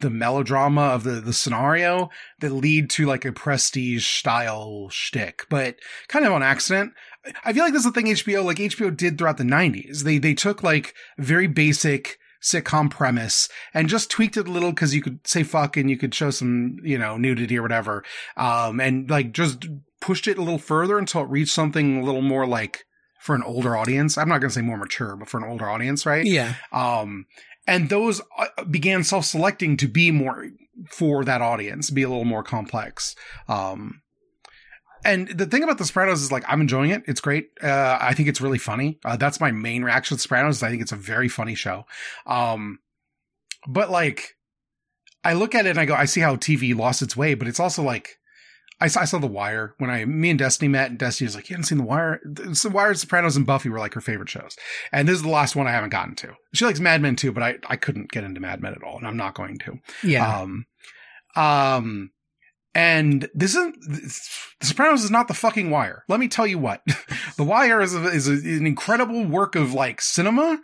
[0.00, 2.08] the melodrama of the, the scenario
[2.40, 5.76] that lead to like a prestige style shtick, but
[6.08, 6.92] kind of on accident.
[7.44, 10.02] I feel like this is a thing HBO, like HBO did throughout the 90s.
[10.02, 14.94] They, they took like very basic sitcom premise and just tweaked it a little because
[14.94, 18.02] you could say fuck and you could show some, you know, nudity or whatever.
[18.38, 19.68] Um, and like just
[20.00, 22.84] pushed it a little further until it reached something a little more like
[23.20, 24.16] for an older audience.
[24.16, 26.24] I'm not going to say more mature, but for an older audience, right?
[26.24, 26.54] Yeah.
[26.72, 27.26] Um,
[27.66, 30.48] and those uh, began self-selecting to be more
[30.88, 33.14] for that audience, be a little more complex.
[33.46, 34.00] Um,
[35.04, 37.02] and the thing about The Sopranos is like I'm enjoying it.
[37.06, 37.50] It's great.
[37.62, 38.98] Uh, I think it's really funny.
[39.04, 40.56] Uh, that's my main reaction to Sopranos.
[40.56, 41.84] is I think it's a very funny show.
[42.26, 42.78] Um,
[43.68, 44.36] but like,
[45.22, 47.48] I look at it and I go, I see how TV lost its way, but
[47.48, 48.16] it's also like.
[48.80, 51.34] I saw, I saw The Wire when I, me and Destiny met, and Destiny was
[51.34, 52.20] like, "You haven't seen The Wire?
[52.24, 54.56] The Wire, Sopranos, and Buffy were like her favorite shows."
[54.90, 56.34] And this is the last one I haven't gotten to.
[56.54, 58.96] She likes Mad Men too, but I, I couldn't get into Mad Men at all,
[58.96, 59.78] and I'm not going to.
[60.02, 60.40] Yeah.
[60.40, 60.66] Um,
[61.36, 62.10] um,
[62.74, 63.76] and this isn't
[64.60, 66.04] The Sopranos is not the fucking Wire.
[66.08, 66.82] Let me tell you what,
[67.36, 70.58] The Wire is a, is a, an incredible work of like cinema.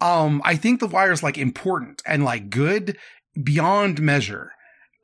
[0.00, 2.96] Um, I think The Wire is like important and like good
[3.42, 4.52] beyond measure,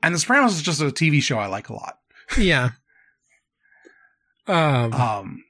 [0.03, 1.99] and The Sopranos is just a TV show I like a lot.
[2.38, 2.70] Yeah.
[4.46, 5.42] Um, Um,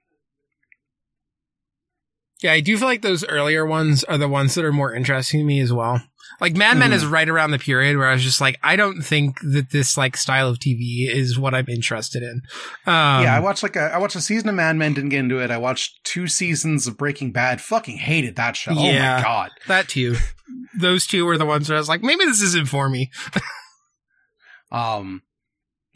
[2.42, 5.40] Yeah, I do feel like those earlier ones are the ones that are more interesting
[5.40, 6.02] to me as well.
[6.40, 6.94] Like Mad Men Mhm.
[6.94, 9.96] is right around the period where I was just like, I don't think that this
[9.96, 12.42] like style of TV is what I'm interested in.
[12.86, 15.20] Um, yeah, I watched like a I watched a season of Mad Men, didn't get
[15.20, 15.50] into it.
[15.50, 17.60] I watched two seasons of Breaking Bad.
[17.62, 18.72] Fucking hated that show.
[18.76, 19.16] Oh Yeah.
[19.16, 19.50] my god.
[19.66, 20.16] that too.
[20.78, 23.10] Those two were the ones where I was like, maybe this isn't for me.
[24.72, 25.22] Um,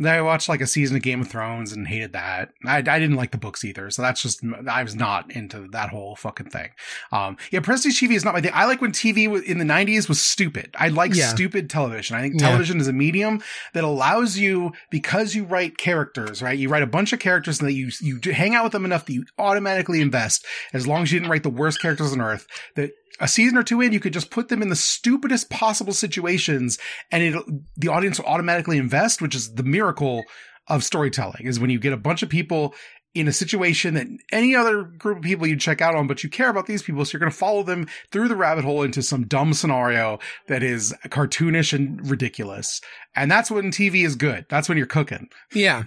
[0.06, 2.50] then I watched like a season of Game of Thrones and hated that.
[2.64, 5.90] I, I didn't like the books either, so that's just I was not into that
[5.90, 6.70] whole fucking thing.
[7.12, 8.52] Um, yeah, prestige TV is not my thing.
[8.54, 10.74] I like when TV in the '90s was stupid.
[10.78, 11.28] I like Yeah.
[11.28, 12.16] stupid television.
[12.16, 12.46] I think Yeah.
[12.48, 13.42] television is a medium
[13.74, 16.58] that allows you because you write characters, right?
[16.58, 19.06] You write a bunch of characters and that you you hang out with them enough
[19.06, 20.44] that you automatically invest.
[20.72, 23.62] As long as you didn't write the worst characters on earth, that a season or
[23.62, 26.78] two in, you could just put them in the stupidest possible situations
[27.10, 27.44] and it
[27.76, 30.24] the audience will automatically invest, which is the miracle
[30.68, 32.74] of storytelling is when you get a bunch of people
[33.12, 36.30] in a situation that any other group of people you check out on, but you
[36.30, 39.02] care about these people, so you're going to follow them through the rabbit hole into
[39.02, 42.80] some dumb scenario that is cartoonish and ridiculous.
[43.16, 44.46] And that's when TV is good.
[44.48, 45.28] That's when you're cooking.
[45.52, 45.84] Yeah.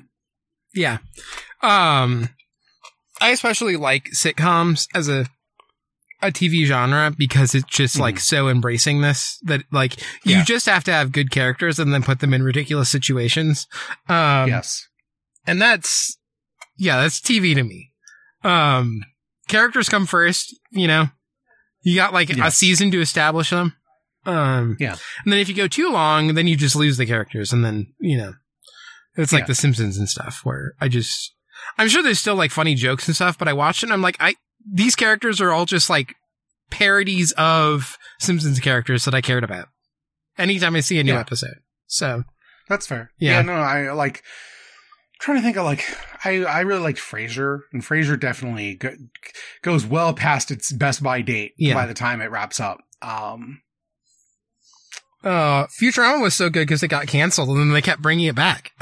[0.74, 0.98] Yeah.
[1.62, 2.30] Um,
[3.22, 5.28] I especially like sitcoms as a
[6.24, 8.20] a TV genre because it's just like Mhm.
[8.22, 10.44] so embracing this that like you Yeah.
[10.44, 13.68] just have to have good characters and then put them in ridiculous situations.
[14.10, 14.88] Um, yes.
[15.46, 16.18] and that's
[16.78, 17.92] yeah, that's TV to me.
[18.44, 19.04] Um,
[19.48, 21.10] characters come first, you know.
[21.82, 23.76] You got like a season to establish them.
[24.26, 24.96] Um, Yeah.
[25.24, 27.94] and then if you go too long, then you just lose the characters, and then
[28.00, 28.34] you know,
[29.18, 29.48] it's like Yeah.
[29.48, 31.34] The Simpsons and stuff, where I just,
[31.78, 34.02] I'm sure there's still like funny jokes and stuff, but I watch it, and I'm
[34.02, 34.36] like, I
[34.72, 36.16] these characters are all just like
[36.72, 39.68] parodies of Simpsons characters that I cared about.
[40.38, 41.20] Anytime I see a new Yeah.
[41.20, 41.58] episode,
[41.88, 42.24] so
[42.70, 43.12] That's fair.
[43.20, 43.34] Yeah.
[43.34, 44.24] Yeah, no, I like
[45.20, 45.86] trying to think of like
[46.26, 48.92] I I really liked Frasier, and Frasier definitely go,
[49.62, 51.74] goes well past its best by date Yeah.
[51.76, 52.80] by the time it wraps up.
[53.02, 53.62] Um,
[55.24, 58.36] uh, Futurama was so good because it got canceled, and then they kept bringing it
[58.36, 58.72] back.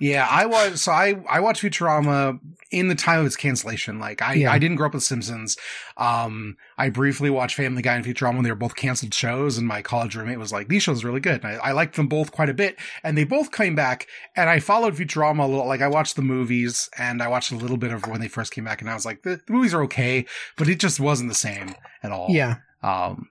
[0.00, 2.38] yeah, I was so I I watched Futurama
[2.70, 3.98] in the time of its cancellation.
[3.98, 4.52] Like I Yeah.
[4.52, 5.56] I didn't grow up with Simpsons.
[5.96, 9.66] Um, I briefly watched Family Guy and Futurama when they were both canceled shows, and
[9.66, 12.08] my college roommate was like, "These shows are really good." And I, I liked them
[12.08, 14.06] both quite a bit, and they both came back.
[14.36, 15.66] And I followed Futurama a little.
[15.66, 18.52] Like I watched the movies, and I watched a little bit of when they first
[18.52, 20.26] came back, and I was like, "The, the movies are okay,
[20.56, 23.28] but it just wasn't the same at all." yeah, Um,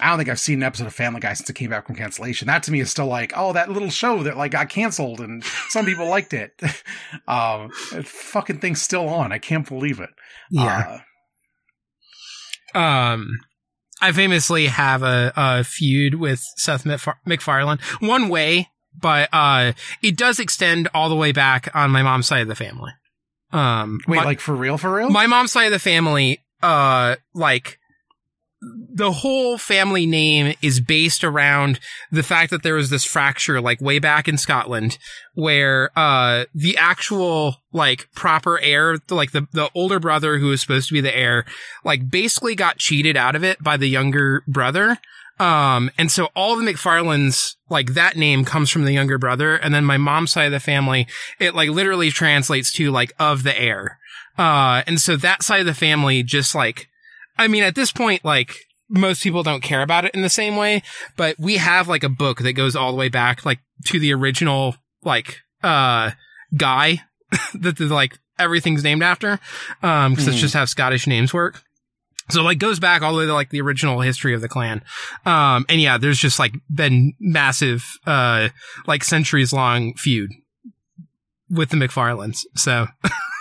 [0.00, 1.96] I don't think I've seen an episode of Family Guy since it came back from
[1.96, 2.46] cancellation.
[2.46, 5.44] That to me is still like, oh, that little show that like got canceled and
[5.68, 6.60] some people liked it.
[7.28, 9.32] um, fucking thing's still on.
[9.32, 10.10] I can't believe it.
[10.50, 11.00] yeah.
[12.74, 13.38] Uh, um
[14.00, 16.86] I famously have a, a feud with Seth
[17.26, 17.78] MacFarlane.
[17.98, 19.72] One way, but uh
[20.02, 22.92] it does extend all the way back on my mom's side of the family.
[23.52, 25.10] Um wait, my, like for real, for real?
[25.10, 27.79] my mom's side of the family uh like
[28.62, 31.80] the whole family name is based around
[32.12, 34.98] the fact that there was this fracture like way back in Scotland
[35.34, 40.88] where uh the actual like proper heir like the the older brother who was supposed
[40.88, 41.46] to be the heir
[41.84, 44.98] like basically got cheated out of it by the younger brother.
[45.38, 49.56] Um and so all the McFarlanes like that name comes from the younger brother.
[49.56, 51.06] And then my mom's side of the family
[51.38, 53.98] it like literally translates to like of the heir.
[54.36, 56.90] Uh and so that side of the family just like
[57.40, 58.54] I mean, at this point, like
[58.88, 60.82] most people don't care about it in the same way,
[61.16, 64.12] but we have like a book that goes all the way back, like to the
[64.12, 66.10] original, like, uh,
[66.56, 67.00] guy
[67.54, 69.38] that the, like everything's named after.
[69.82, 70.40] Um, cause it's Mhm.
[70.40, 71.62] just how Scottish names work.
[72.30, 74.82] So like goes back all the way to like the original history of the clan.
[75.26, 78.48] Um, and yeah, there's just like been massive, uh,
[78.86, 80.30] like centuries long feud
[81.48, 82.40] with the McFarlands.
[82.56, 82.86] So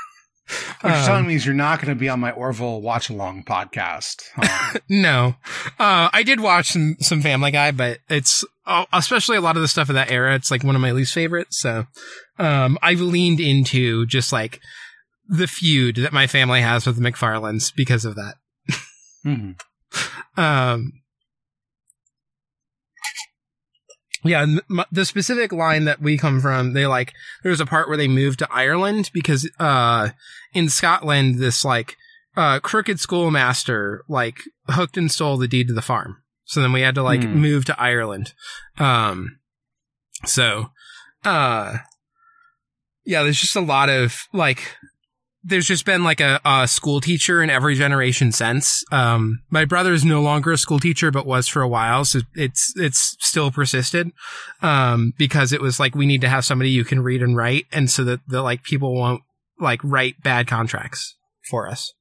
[0.81, 3.09] What you're um, telling me is you're not going to be on my Orville watch
[3.09, 4.23] along podcast.
[4.35, 4.79] huh?
[4.89, 5.35] No,
[5.79, 9.61] uh, I did watch some some Family Guy, but it's uh, especially a lot of
[9.61, 10.35] the stuff of that era.
[10.35, 11.59] It's like one of my least favorites.
[11.59, 11.85] So,
[12.37, 14.59] um, I've leaned into just like
[15.27, 18.35] the feud that my family has with the McFarlands because of that.
[19.25, 19.59] Mhm.
[20.37, 20.93] Um,
[24.23, 24.61] yeah, and
[24.91, 27.13] the specific line that we come from, they like,
[27.43, 30.09] there's a part where they moved to Ireland because, uh,
[30.53, 31.95] in Scotland, this like,
[32.35, 36.17] uh, crooked schoolmaster, like, hooked and stole the deed to the farm.
[36.45, 37.39] So then we had to like Hmm.
[37.41, 38.33] move to Ireland.
[38.77, 39.39] Um,
[40.25, 40.71] so,
[41.23, 41.77] uh,
[43.05, 44.75] yeah, there's just a lot of like,
[45.43, 48.83] there's just been like a, a school teacher in every generation since.
[48.91, 52.03] Um, my brother is no longer a school teacher, but was for a while.
[52.03, 54.11] So it's, it's still persisted.
[54.61, 57.65] Um, because it was like, we need to have somebody you can read and write.
[57.71, 59.23] And so that the like people won't
[59.59, 61.15] like write bad contracts
[61.49, 61.93] for us.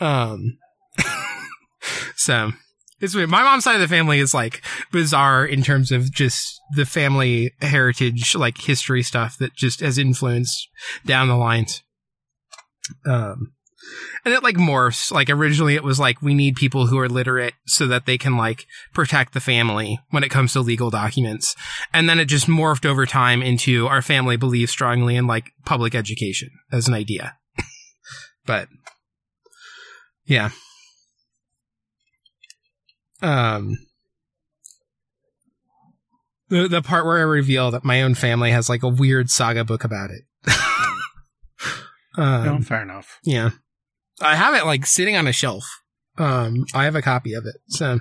[0.00, 0.58] Um,
[2.16, 2.52] so
[3.00, 3.28] it's weird.
[3.28, 4.62] My mom's side of the family is like
[4.92, 10.68] bizarre in terms of just the family heritage, like history stuff that just has influenced
[11.04, 11.82] down the lines.
[13.06, 13.52] Um,
[14.24, 15.12] and it like morphs.
[15.12, 18.36] Like originally it was like we need people who are literate so that they can
[18.36, 21.54] like protect the family when it comes to legal documents.
[21.92, 25.94] And then it just morphed over time into our family believes strongly in like public
[25.94, 27.36] education as an idea.
[28.46, 28.68] but
[30.26, 30.50] yeah.
[33.22, 33.78] Um
[36.48, 39.64] the the part where I reveal that my own family has like a weird saga
[39.64, 40.22] book about it.
[42.18, 43.18] um, no, fair enough.
[43.24, 43.50] yeah.
[44.20, 45.64] I have it like sitting on a shelf.
[46.18, 47.54] Um, I have a copy of it.
[47.68, 48.00] So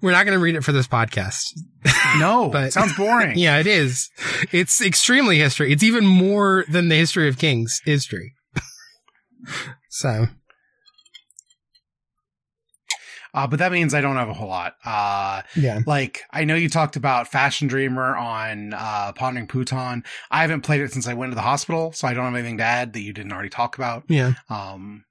[0.00, 1.44] we're not going to read it for this podcast.
[2.18, 3.36] No, But- it sounds boring.
[3.38, 4.10] Yeah, it is.
[4.50, 5.72] It's extremely history.
[5.72, 8.32] It's even more than the history of kings history.
[9.90, 10.26] so
[13.34, 14.74] Uh, but that means I don't have a whole lot.
[14.84, 20.04] Uh, yeah, like I know you talked about Fashion Dreamer on uh, Pondering Pootan.
[20.30, 22.58] I haven't played it since I went to the hospital, so I don't have anything
[22.58, 24.04] to add that you didn't already talk about.
[24.08, 25.04] yeah, Um,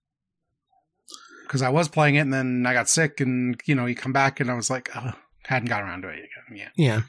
[1.43, 4.13] because I was playing it and then I got sick, and you know you come
[4.13, 5.13] back and I was like, oh,
[5.43, 6.69] hadn't got around to it yet.
[6.77, 7.01] Yeah.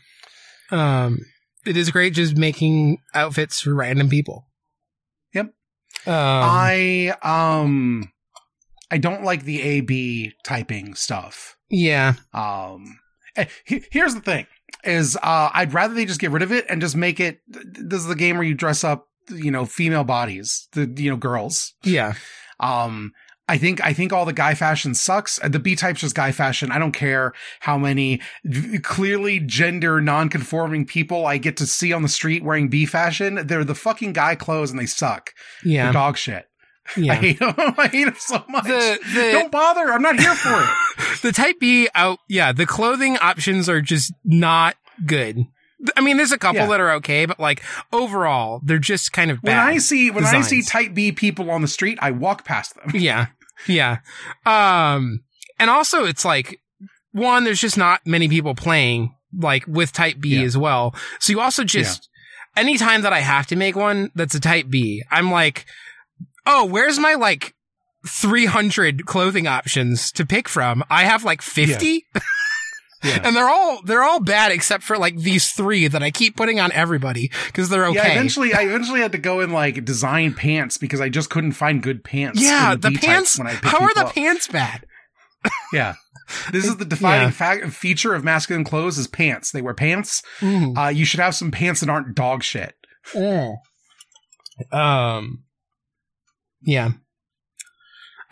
[0.72, 1.04] yeah.
[1.04, 1.18] Um,
[1.66, 4.46] it is great just making outfits for random people.
[5.34, 5.46] Yep.
[6.06, 8.10] Um, I um,
[8.90, 11.56] I don't like the A B typing stuff.
[11.68, 12.98] yeah, Um,
[13.36, 14.46] eh, he- here's the thing:
[14.84, 17.40] is uh, I'd rather they just get rid of it and just make it.
[17.48, 21.16] This is the game where you dress up, you know, female bodies, the you know
[21.16, 21.74] girls.
[21.84, 22.14] yeah,
[22.58, 23.12] Um,
[23.48, 25.38] I think I think all the guy fashion sucks.
[25.42, 26.70] The B type's just guy fashion.
[26.70, 28.20] I don't care how many
[28.82, 33.46] clearly gender non-conforming people I get to see on the street wearing B fashion.
[33.46, 35.32] They're the fucking guy clothes and they suck.
[35.64, 36.46] They're yeah, dog shit.
[37.10, 37.54] I hate them.
[37.56, 38.64] I hate them so much.
[38.64, 39.92] The the don't bother.
[39.92, 41.20] I'm not here for it.
[41.22, 44.76] the type B out, yeah, the clothing options are just not
[45.06, 45.46] good.
[45.96, 46.66] I mean, there's a couple Yeah.
[46.66, 47.62] that are okay, but like
[47.92, 49.56] overall, they're just kind of When.
[49.56, 52.90] I see when I see type B people on the street, I walk past them.
[52.94, 53.26] yeah,
[53.66, 53.98] yeah.
[54.44, 55.20] Um,
[55.58, 56.60] and also it's like
[57.12, 60.42] one, there's just not many people playing like with type B Yeah.
[60.42, 60.94] as well.
[61.18, 62.08] So you also just
[62.56, 65.66] anytime that I have to make one that's a type B, I'm like,
[66.46, 67.54] oh, where's my like
[68.06, 70.82] 300 clothing options to pick from?
[70.90, 72.06] I have like 50.
[73.02, 73.18] Yeah.
[73.24, 76.60] and they're all they're all bad except for like these three that I keep putting
[76.60, 77.94] on everybody because they're okay.
[77.96, 81.52] Yeah, eventually, I eventually had to go and like design pants because I just couldn't
[81.52, 82.42] find good pants.
[82.42, 83.38] Yeah, in the pants.
[83.38, 84.14] When I How are the up.
[84.14, 84.84] pants bad?
[85.72, 85.94] Yeah,
[86.52, 87.30] this is the defining Yeah.
[87.30, 89.50] fact feature of masculine clothes is pants.
[89.50, 90.22] They wear pants.
[90.40, 90.76] Mm.
[90.76, 92.74] Uh, you should have some pants that aren't dog shit.
[94.72, 95.44] Um,
[96.62, 96.90] yeah.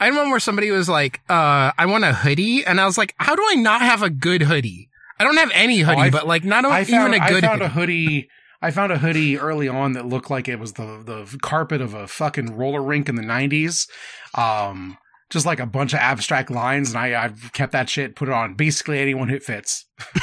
[0.00, 2.64] I had one where somebody was like, uh, I want a hoodie.
[2.64, 4.88] And I was like, how do I not have a good hoodie?
[5.18, 7.42] I don't have any hoodie, Oh, but like not I found even a I good
[7.42, 7.64] found hoodie.
[7.64, 8.28] a hoodie.
[8.62, 11.94] I found a hoodie early on that looked like it was the the carpet of
[11.94, 13.88] a fucking roller rink in the nineties.
[14.34, 14.96] Um,
[15.30, 18.34] just like a bunch of abstract lines, and I I've kept that shit, put it
[18.34, 19.84] on basically anyone who fits.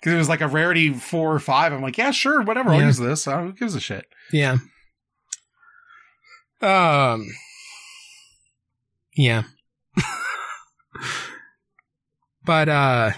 [0.00, 1.74] Because it was like a rarity four or five.
[1.74, 2.70] I'm like, yeah, sure, whatever.
[2.70, 3.28] I'll use this.
[3.28, 4.06] Uh, who gives a shit?
[4.32, 4.56] yeah.
[6.62, 7.26] Um,
[9.16, 9.44] yeah.
[12.44, 13.10] but, uh,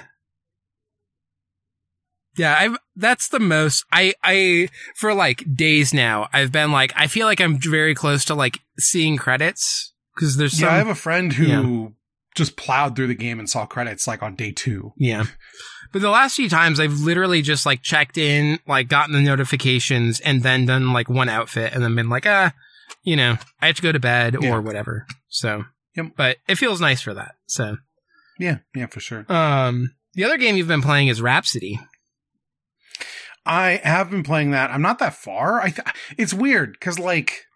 [2.37, 7.07] yeah, I've, that's the most, I, I, for like days now, I've been like, I
[7.07, 10.89] feel like I'm very close to like seeing credits because there's some, yeah, I have
[10.89, 11.89] a friend who Yeah.
[12.35, 14.93] just plowed through the game and saw credits like on day two.
[14.97, 15.25] Yeah.
[15.93, 20.21] But the last few times I've literally just like checked in, like gotten the notifications
[20.21, 22.55] and then done like one outfit and then been like, ah,
[23.03, 24.51] you know, I have to go to bed Yeah.
[24.53, 25.07] or whatever.
[25.29, 25.65] So,
[25.97, 26.13] Yep.
[26.17, 27.35] but it feels nice for that.
[27.47, 27.79] So,
[28.39, 29.25] Yeah, yeah, for sure.
[29.33, 31.81] um, the other game you've been playing is Rhapsody.
[33.45, 34.71] I have been playing that.
[34.71, 35.61] I'm not that far.
[35.61, 37.47] I th- it's weird because like,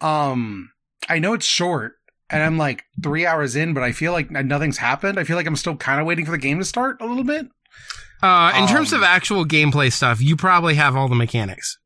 [0.00, 0.70] um,
[1.08, 1.92] I know it's short,
[2.30, 5.18] and I'm like three hours in, but I feel like nothing's happened.
[5.18, 7.24] I feel like I'm still kind of waiting for the game to start a little
[7.24, 7.46] bit.
[8.22, 11.78] Uh, in terms Um, of actual gameplay stuff, you probably have all the mechanics.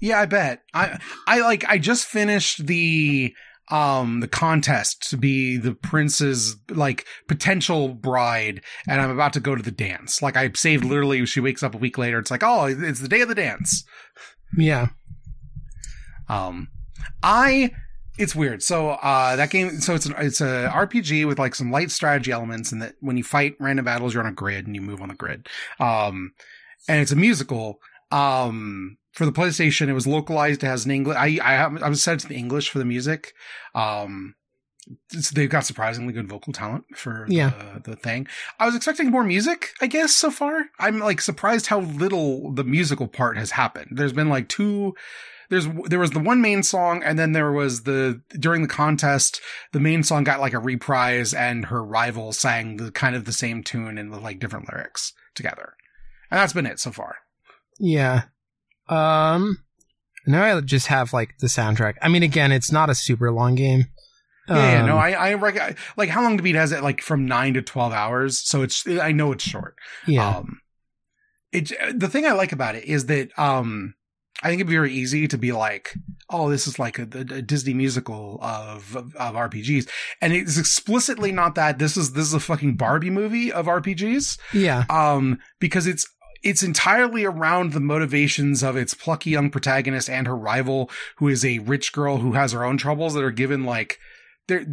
[0.00, 0.62] Yeah, I bet.
[0.74, 3.34] I I like I just finished the
[3.70, 9.54] um the contest to be the prince's like potential bride and I'm about to go
[9.54, 10.22] to the dance.
[10.22, 13.08] Like I saved literally she wakes up a week later it's like, "Oh, it's the
[13.08, 13.84] day of the dance."
[14.56, 14.88] Yeah.
[16.28, 16.68] Um,
[17.22, 17.72] I
[18.20, 18.62] it's weird.
[18.62, 19.80] So uh, that game.
[19.80, 23.16] So it's an, it's a RPG with like some light strategy elements, and that when
[23.16, 25.48] you fight random battles, you're on a grid and you move on the grid.
[25.78, 26.32] Um,
[26.88, 27.80] and it's a musical.
[28.10, 30.62] Um, for the PlayStation, it was localized.
[30.62, 31.16] It has an English.
[31.16, 33.32] I I have, I was set to the English for the music.
[33.74, 34.34] Um.
[35.34, 37.52] they've got surprisingly good vocal talent for Yeah.
[37.84, 38.26] the, the thing.
[38.58, 40.64] I was expecting more music, I guess, so far.
[40.80, 43.90] I'm like surprised how little the musical part has happened.
[43.92, 44.94] There's been like two
[45.50, 49.40] there's there was the one main song and then there was the during the contest
[49.72, 53.32] the main song got like a reprise and her rival sang the kind of the
[53.32, 55.74] same tune and with like different lyrics together
[56.30, 57.16] and that's been it so far
[57.80, 58.22] Yeah.
[58.88, 59.58] Um,
[60.26, 61.94] now I just have like the soundtrack.
[62.02, 63.86] I mean, again, it's not a super long game.
[64.48, 67.00] yeah, yeah no Um, i i rec- like how long to beat has it like
[67.02, 69.76] from 9 to 12 hours so it's i know it's short
[70.06, 70.38] yeah.
[70.38, 70.60] Um,
[71.52, 73.94] it the thing I like about it is that um,
[74.42, 75.92] I think it'd be very easy to be like,
[76.30, 79.88] oh, this is like a, a Disney musical of, of, of RPGs,
[80.22, 81.78] and it's explicitly not that.
[81.80, 84.38] This is this is a fucking Barbie movie of RPGs.
[84.54, 84.84] Yeah.
[84.88, 86.06] Um, because it's
[86.42, 91.44] it's entirely around the motivations of its plucky young protagonist and her rival, who is
[91.44, 93.98] a rich girl who has her own troubles that are given like.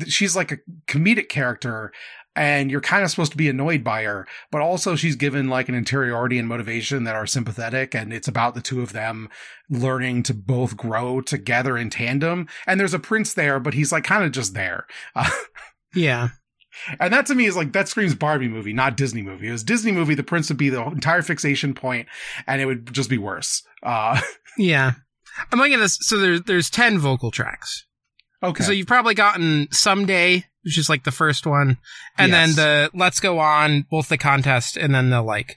[0.08, 0.58] She's like a
[0.88, 1.92] comedic character
[2.36, 5.70] and you're kind of supposed to be annoyed by her, but also she's given like
[5.70, 9.28] an interiority and motivation that are sympathetic, and it's about the two of them
[9.70, 12.48] learning to both grow together in tandem.
[12.68, 14.86] And there's a prince there, but he's like kind of just there.
[15.96, 16.30] Yeah.
[17.00, 19.50] And that to me is like that screams Barbie movie, not Disney movie.
[19.50, 22.08] It was Disney movie, the prince would be the entire fixation point,
[22.46, 23.64] and it would just be worse.
[23.84, 24.20] Uh,
[24.58, 24.94] yeah,
[25.52, 25.98] I'm looking at this.
[26.02, 27.86] So there's there's ten vocal tracks.
[28.44, 28.64] Okay.
[28.64, 31.78] So you've probably gotten someday which is like the first one,
[32.18, 32.56] and yes.
[32.56, 35.56] then the Let's Go On, both the contest and then the like,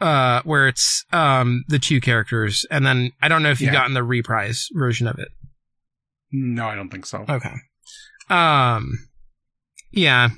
[0.00, 3.80] uh, where it's um the two characters, and then I don't know if you've yeah.
[3.80, 5.28] gotten the reprise version of it.
[6.32, 7.26] No, I don't think so.
[7.28, 7.52] Okay.
[8.30, 9.06] Um,
[9.92, 10.30] yeah.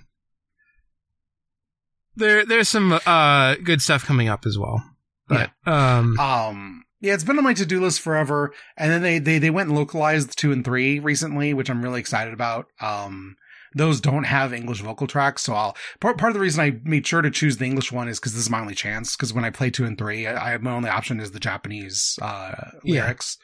[2.17, 4.85] There, there's some uh good stuff coming up as well,
[5.27, 5.97] but yeah.
[5.97, 8.55] um, um, yeah, it's been on my to do list forever.
[8.79, 12.01] And then they, they, they went and localized two and three recently, which I'm really
[12.01, 12.69] excited about.
[12.81, 13.37] Um,
[13.75, 15.43] those don't have English vocal tracks.
[15.43, 18.09] So I'll part, part of the reason I made sure to choose the English one
[18.09, 19.17] is because this is my only chance.
[19.17, 22.19] Because when I play two and three, I, I, my only option is the Japanese
[22.23, 23.37] uh, lyrics.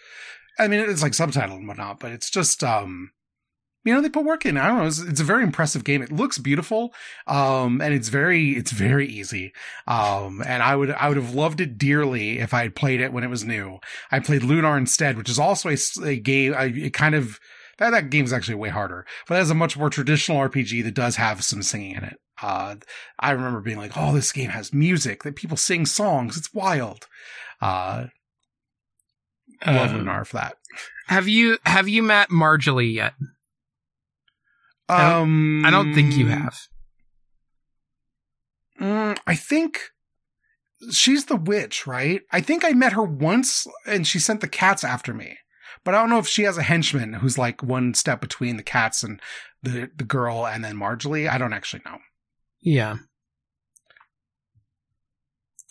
[0.59, 0.65] Yeah.
[0.65, 3.11] I mean, it's like subtitled and whatnot, but it's just um,
[3.85, 6.03] you know they put work in i don't know it's, it's, a very impressive game
[6.03, 6.93] it looks beautiful
[7.27, 9.53] um and it's very it's very easy
[9.87, 13.13] um and i would i would have loved it dearly if i had played it
[13.13, 13.79] when it was new
[14.11, 17.41] i played lunar instead which is also a, a game I, it kind of
[17.81, 21.17] that, that game's actually way harder, but has a much more traditional RPG that does
[21.17, 22.21] have some singing in it.
[22.41, 22.77] Uh,
[23.19, 26.37] I remember being like, "Oh, this game has music that people sing songs.
[26.37, 27.07] It's wild."
[27.61, 28.09] Uh,
[29.67, 30.57] love um, Lunar for that.
[31.07, 33.15] Have you have you met Marjoly yet?
[34.91, 36.59] Um, I don't, I don't think you have.
[38.81, 39.91] Mm, I think
[40.91, 42.23] she's the witch, right?
[42.33, 45.39] I think I met her once, and she sent the cats after me.
[45.85, 48.63] But I don't know if she has a henchman who's like one step between the
[48.63, 49.21] cats and
[49.63, 51.29] the the girl and then Marjoly.
[51.29, 51.99] I don't actually know.
[52.61, 52.97] Yeah.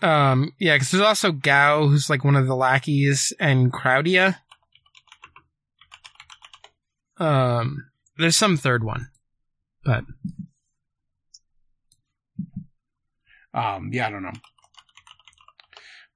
[0.01, 4.37] Um, yeah, because there's also Gao, who's like one of the lackeys, and Crowdia.
[7.17, 9.08] Um, there's some third one,
[9.89, 10.03] but
[13.59, 14.33] um, yeah, I don't know.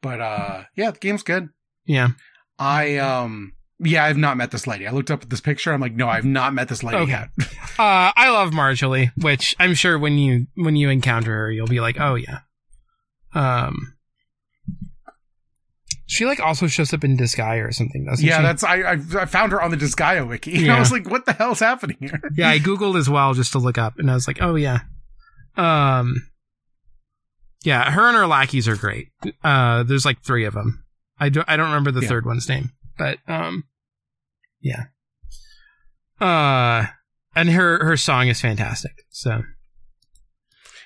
[0.01, 1.49] But uh, yeah, the game's good.
[1.85, 2.09] Yeah,
[2.59, 4.87] I um, yeah, I've not met this lady.
[4.87, 5.73] I looked up at this picture.
[5.73, 7.11] I'm like, no, I've not met this lady okay.
[7.11, 7.29] yet.
[7.79, 11.79] uh, I love Marjoly, which I'm sure when you when you encounter her, you'll be
[11.79, 12.39] like, oh yeah.
[13.33, 13.92] Um,
[16.13, 18.41] she like also shows up in Disgaea or something, doesn't yeah, she?
[18.43, 20.51] Yeah, that's I, I, found her on the Disgaea wiki.
[20.63, 20.75] Yeah.
[20.75, 22.21] I was like, what the hell's happening here?
[22.35, 24.81] yeah, I googled as well just to look up, and I was like, oh yeah.
[25.57, 26.15] Um,
[27.63, 29.07] yeah, her and her lackeys are great.
[29.43, 30.83] Uh, there's like three of them.
[31.19, 32.09] I don't I don't remember the yeah.
[32.09, 33.63] third one's name, but um,
[34.61, 34.85] yeah.
[36.21, 36.87] Uh,
[37.35, 39.03] and her her song is fantastic.
[39.09, 39.41] So.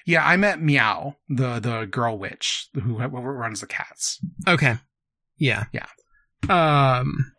[0.06, 4.20] Yeah, I met Meow, the the girl witch who runs the cats.
[4.48, 4.78] Okay.
[5.38, 5.66] Yeah.
[5.72, 5.88] Yeah.
[6.50, 7.34] Um.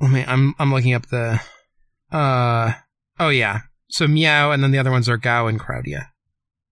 [0.00, 0.24] Let me.
[0.26, 1.40] I'm I'm looking up the.
[2.10, 2.72] Uh.
[3.18, 3.60] Oh yeah.
[3.88, 6.06] So Meow, and then the other ones are Gao and Crowdia.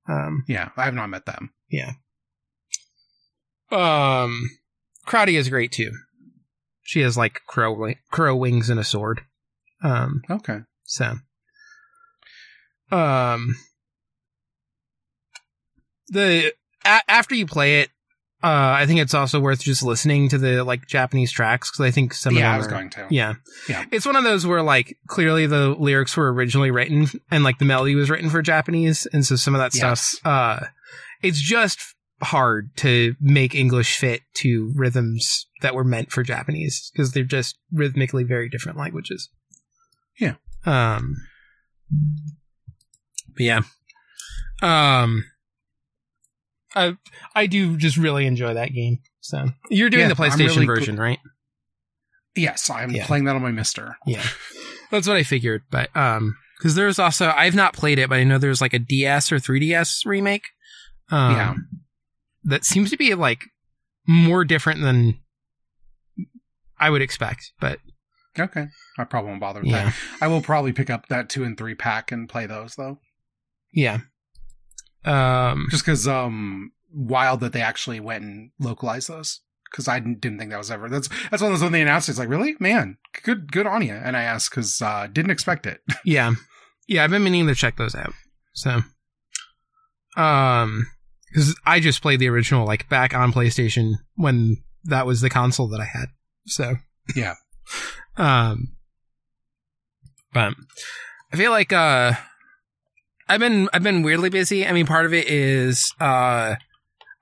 [0.09, 0.45] Um.
[0.49, 1.51] Yeah, I have not met them.
[1.71, 1.93] Yeah.
[3.71, 4.51] Um.
[5.13, 5.91] Is great too.
[6.83, 9.23] She has like crow crow wings and a sword.
[9.83, 10.61] Um, okay.
[10.85, 11.17] So,
[12.91, 13.57] um,
[16.09, 16.53] the
[16.85, 17.91] a- after you play it,
[18.43, 21.91] uh, I think it's also worth just listening to the like Japanese tracks because I
[21.91, 22.55] think some yeah, of them.
[22.55, 23.07] I was are, going to.
[23.11, 23.35] Yeah,
[23.69, 23.85] yeah.
[23.91, 27.65] It's one of those where like clearly the lyrics were originally written and like the
[27.65, 30.01] melody was written for Japanese, and so some of that yes.
[30.01, 30.67] stuff, uh,
[31.21, 31.81] it's just
[32.23, 37.59] hard to make English fit to rhythms that were meant for Japanese because they're just
[37.73, 39.31] rhythmically very different languages.
[40.19, 40.35] Yeah.
[40.65, 41.17] Um.
[43.35, 43.61] But yeah.
[44.63, 45.25] Um.
[46.75, 46.97] I
[47.35, 48.99] I do just really enjoy that game.
[49.21, 51.19] So you're doing yeah, the PlayStation really version, cl- right?
[52.37, 53.07] Yes, I'm yeah.
[53.07, 53.95] playing that on my MiSTer.
[54.07, 54.23] Yeah,
[54.91, 55.63] that's what I figured.
[55.71, 58.79] But um, because there's also I've not played it, but I know there's like a
[58.79, 60.45] DS or 3DS remake.
[61.11, 61.55] Um, yeah
[62.49, 63.45] that seems to be like
[64.07, 65.19] more different than
[66.79, 67.53] I would expect.
[67.61, 67.79] But
[68.39, 68.67] okay,
[68.99, 69.85] I probably won't bother with yeah.
[69.87, 69.95] that.
[70.21, 72.99] I will probably pick up that two and three pack and play those though.
[73.73, 73.99] Yeah.
[75.09, 79.41] Um, just because um wild that they actually went and localized those
[79.71, 80.89] because I didn't, think that was ever.
[80.89, 83.67] That's that's one of those when they announced it, it's like really, man, good good
[83.67, 83.95] on you.
[83.95, 85.81] And I asked because uh, didn't expect it.
[86.05, 86.33] Yeah.
[86.87, 88.15] Yeah, I've been meaning to check those out.
[88.55, 88.81] So,
[90.17, 90.87] um,
[91.29, 95.69] because I just played the original like back on PlayStation when that was the console
[95.69, 96.07] that I had.
[96.47, 96.77] So,
[97.15, 97.35] Yeah.
[98.17, 98.73] Um,
[100.33, 100.55] but
[101.33, 102.15] I feel like uh,
[103.29, 104.67] I've been I've been weirdly busy.
[104.67, 106.57] I mean, part of it is uh,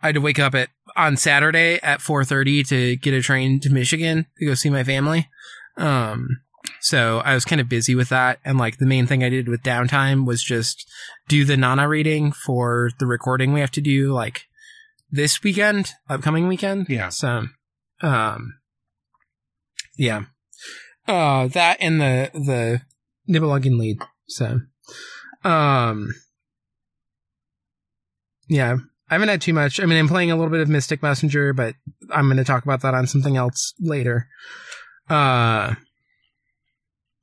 [0.03, 3.61] I had to wake up at on Saturday at four thirty to get a train
[3.61, 5.29] to Michigan to go see my family.
[5.77, 6.41] Um,
[6.81, 9.49] so I was kind of busy with that, and like the main thing I did
[9.49, 10.89] with downtime was just
[11.29, 14.43] do the Nana reading for the recording we have to do like
[15.11, 16.87] this weekend, upcoming weekend.
[16.89, 17.09] Yeah.
[17.09, 17.47] So,
[18.03, 18.59] um,
[19.97, 20.25] yeah,
[21.09, 22.83] uh, that and the the
[23.29, 24.03] Nibelungenlied.
[24.29, 24.61] So,
[25.47, 26.09] um,
[28.49, 28.77] yeah,
[29.09, 29.81] I haven't had too much.
[29.81, 31.75] I mean, I'm playing a little bit of Mystic Messenger, but
[32.11, 34.29] I'm going to talk about that on something else later.
[35.09, 35.75] Uh,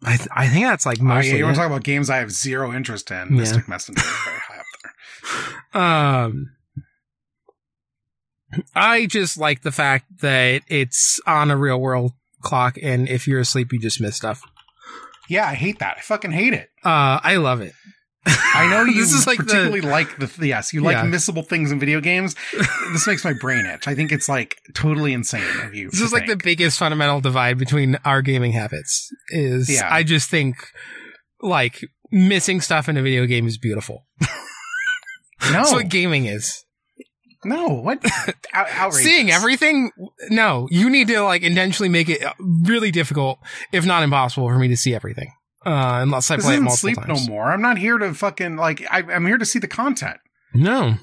[0.05, 1.37] I th- I think that's like Oh, yeah, mostly.
[1.37, 3.17] you want to talk about games I have zero interest in?
[3.29, 3.35] Yeah.
[3.39, 4.91] Mystic Messenger is very high up there.
[5.81, 6.51] Um,
[8.75, 12.11] I just like the fact that it's on a real world
[12.41, 14.43] clock, and if you're asleep, you just miss stuff.
[15.29, 15.95] Yeah, I hate that.
[15.97, 16.69] I fucking hate it.
[16.83, 17.73] Uh, I love it.
[18.55, 21.05] I know you this is like particularly the like the yes, you like Yeah.
[21.05, 22.35] missable things in video games.
[22.91, 23.87] this makes my brain itch.
[23.87, 25.89] I think it's like totally insane of you.
[25.89, 29.09] this is like the biggest fundamental divide between our gaming habits.
[29.29, 29.89] Is Yeah.
[29.91, 30.55] I just think
[31.41, 34.05] like missing stuff in a video game is beautiful.
[34.21, 34.27] no,
[35.51, 36.63] That's what gaming is.
[37.43, 37.99] no, what
[38.53, 38.93] Out-.
[38.93, 39.91] Seeing everything,
[40.29, 43.39] no, you need to like intentionally make it really difficult,
[43.73, 45.31] if not impossible, for me to see everything.
[45.65, 47.27] Uh, unless I This play it multiple sleep times.
[47.27, 47.51] no more.
[47.51, 48.83] I'm not here to fucking like.
[48.91, 50.17] I, I'm here to see the content.
[50.53, 50.95] No.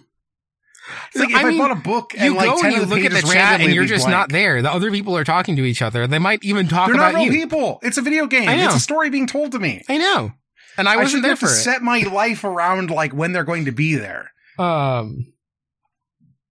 [1.13, 3.05] It's like if I I, bought a book You and like go and you look
[3.05, 4.13] at the chat and you're just blank.
[4.17, 4.61] not there.
[4.61, 6.07] The other people are talking to each other.
[6.09, 7.41] They might even talk They're about not real you.
[7.43, 7.79] people.
[7.83, 8.49] It's a video game.
[8.49, 8.65] I.
[8.65, 9.83] It's a story being told to me.
[9.89, 10.33] I know.
[10.77, 11.63] And I wasn't shouldn't there for to it.
[11.63, 14.33] set my life around like when they're going to be there.
[14.59, 15.33] um,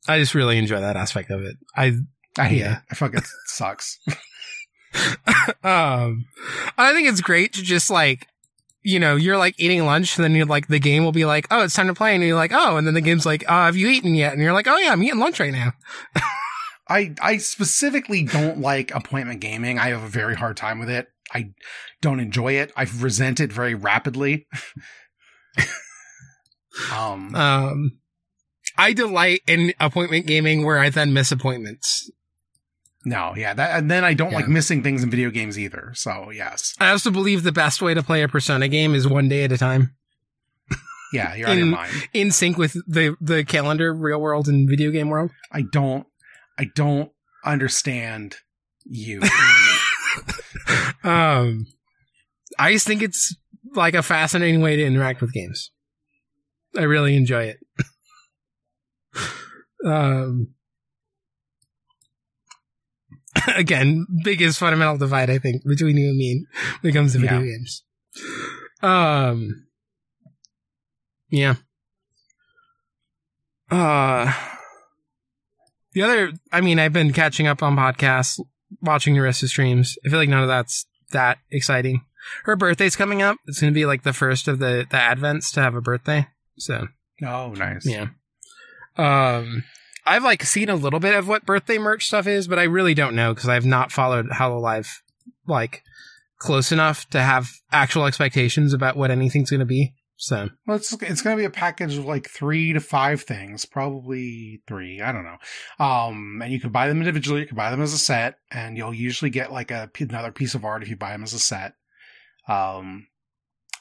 [0.08, 1.58] I just really enjoy that aspect of it.
[1.76, 1.98] I
[2.38, 2.78] I hate Yeah.
[2.78, 2.84] it.
[2.92, 4.00] I fucking sucks.
[5.64, 6.26] um,
[6.78, 8.28] I think it's great to just like,
[8.82, 11.48] you know, you're like eating lunch, and then you're like, the game will be like,
[11.52, 13.66] oh, it's time to play, and you're like, oh, and then the game's like, oh,
[13.66, 14.34] have you eaten yet?
[14.34, 15.74] And you're like, oh yeah, I'm eating lunch right now.
[16.90, 19.78] I I specifically don't like appointment gaming.
[19.78, 21.08] I have a very hard time with it.
[21.32, 21.52] I
[22.02, 22.72] don't enjoy it.
[22.76, 24.48] I resent it very rapidly.
[26.92, 28.00] um, Um,
[28.78, 32.10] I delight in appointment gaming where I then miss appointments.
[33.06, 35.92] No, yeah, that and then I don't like missing things in video games either.
[35.96, 39.30] So yes, I also believe the best way to play a Persona game is one
[39.30, 39.96] day at a time,
[41.12, 41.92] yeah, you're out of your In- mind.
[42.14, 45.32] in sync with the the calendar, real world and video game world.
[45.52, 46.06] I don't,
[46.58, 47.12] I don't
[47.44, 48.36] understand
[48.86, 49.22] you.
[51.04, 51.66] um,
[52.58, 53.36] I just think it's
[53.76, 55.72] like a fascinating way to interact with games.
[56.78, 57.60] I really enjoy it.
[59.86, 60.54] um,
[63.56, 66.46] again, biggest fundamental divide I think between you and me
[66.82, 67.46] when it comes to video Yeah.
[67.46, 67.84] games.
[68.82, 69.68] Um,
[71.30, 71.56] yeah.
[73.72, 74.34] Uh,
[75.94, 78.40] the other, I mean, I've been catching up on podcasts,
[78.82, 79.98] watching the rest of streams.
[80.06, 82.02] I feel like none of that's that exciting.
[82.46, 83.38] Her birthday's coming up.
[83.48, 86.28] It's going to be like the first of the the advents to have a birthday.
[86.58, 86.88] So
[87.26, 87.86] oh, nice.
[87.86, 88.08] yeah.
[88.98, 89.64] Um,
[90.10, 92.94] I've like seen a little bit of what birthday merch stuff is, but I really
[92.94, 94.90] don't know because I've not followed Hololive
[95.46, 95.84] like
[96.40, 99.94] close enough to have actual expectations about what anything's going to be.
[100.18, 103.66] So Well, it's it's going to be a package of like three to five things,
[103.66, 105.00] probably three.
[105.00, 105.38] I don't know.
[105.86, 107.42] Um, and you can buy them individually.
[107.42, 110.56] You can buy them as a set, and you'll usually get like a another piece
[110.56, 111.74] of art if you buy them as a set.
[112.50, 113.08] Um,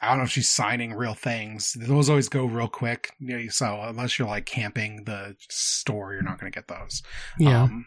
[0.01, 1.72] I don't know if she's signing real things.
[1.78, 3.12] Those always go real quick.
[3.51, 7.03] So unless you're like camping the store, you're not going to get those.
[7.38, 7.86] yeah, Um,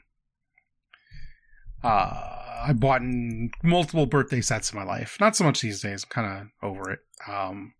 [1.83, 1.87] uh,
[2.63, 3.01] I bought
[3.63, 5.17] multiple birthday sets in my life.
[5.19, 6.03] Not so much these days.
[6.03, 6.99] I'm kind of over it.
[7.27, 7.73] Um,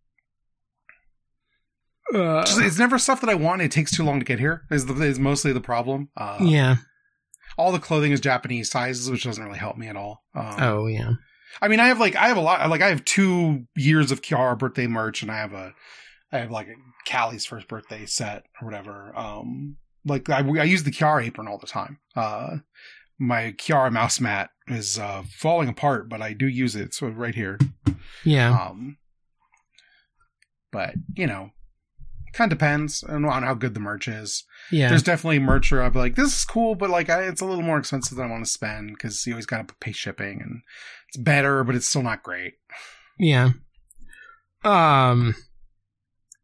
[2.14, 3.62] uh, just- it's never stuff that I want.
[3.62, 4.64] It takes too long to get here.
[4.72, 6.10] Is the is mostly the problem.
[6.18, 6.78] Uh, yeah.
[7.58, 10.24] All the clothing is Japanese sizes, which doesn't really help me at all.
[10.34, 11.14] Um, Oh yeah.
[11.62, 12.70] I mean, I have like I have a lot.
[12.70, 15.74] Like I have two years of Kiara birthday merch, and I have a
[16.32, 16.76] I have like a
[17.06, 19.18] Calli's first birthday set or whatever.
[19.18, 22.00] Um, like I, I use the Kiara apron all the time.
[22.16, 22.58] Uh,
[23.20, 26.94] my Kiara mouse mat is uh falling apart, but I do use it.
[26.94, 27.60] So right here.
[28.24, 28.68] Yeah.
[28.68, 28.98] Um,
[30.72, 31.52] but you know,
[32.34, 34.44] kind of depends on, on how good the merch is.
[34.72, 34.90] Yeah.
[34.90, 37.46] There's definitely merch where I'll be like, this is cool, but like I, it's a
[37.46, 40.42] little more expensive than I want to spend because you always got to pay shipping
[40.42, 40.62] and
[41.08, 42.54] it's better, but it's still not great.
[43.20, 43.52] Yeah.
[44.64, 45.36] Um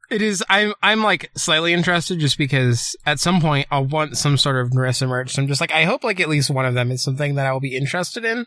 [0.10, 4.38] it is I'm I'm like slightly interested just because at some point I'll want some
[4.38, 5.34] sort of Nerissa merch.
[5.34, 7.46] So I'm just like I hope like at least one of them is something that
[7.46, 8.46] I will be interested in.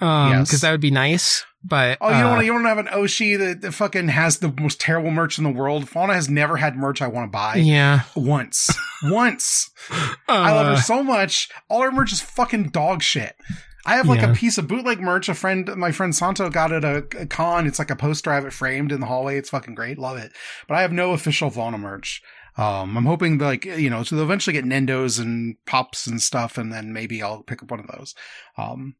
[0.00, 0.48] Um Yes.
[0.48, 1.44] because that would be nice.
[1.64, 4.38] But Oh, you don't uh, want you don't have an Oshi that, that fucking has
[4.38, 5.88] the most terrible merch in the world.
[5.88, 8.02] Fauna has never had merch I want to buy Yeah.
[8.14, 8.70] once.
[9.04, 9.70] once.
[9.90, 11.48] Uh, I love her so much.
[11.68, 13.34] All her merch is fucking dog shit.
[13.86, 14.32] I have like Yeah.
[14.32, 15.28] a piece of bootleg merch.
[15.28, 17.66] A friend, my friend Santo got at a, a con.
[17.66, 18.30] It's like a poster.
[18.30, 19.38] I have it framed in the hallway.
[19.38, 19.98] It's fucking great.
[19.98, 20.32] Love it.
[20.68, 22.20] But I have no official Fauna merch.
[22.58, 26.58] Um, I'm hoping like, you know, so they'll eventually get Nendos and Pops and stuff.
[26.58, 28.14] And then maybe I'll pick up one of those.
[28.58, 28.96] Um,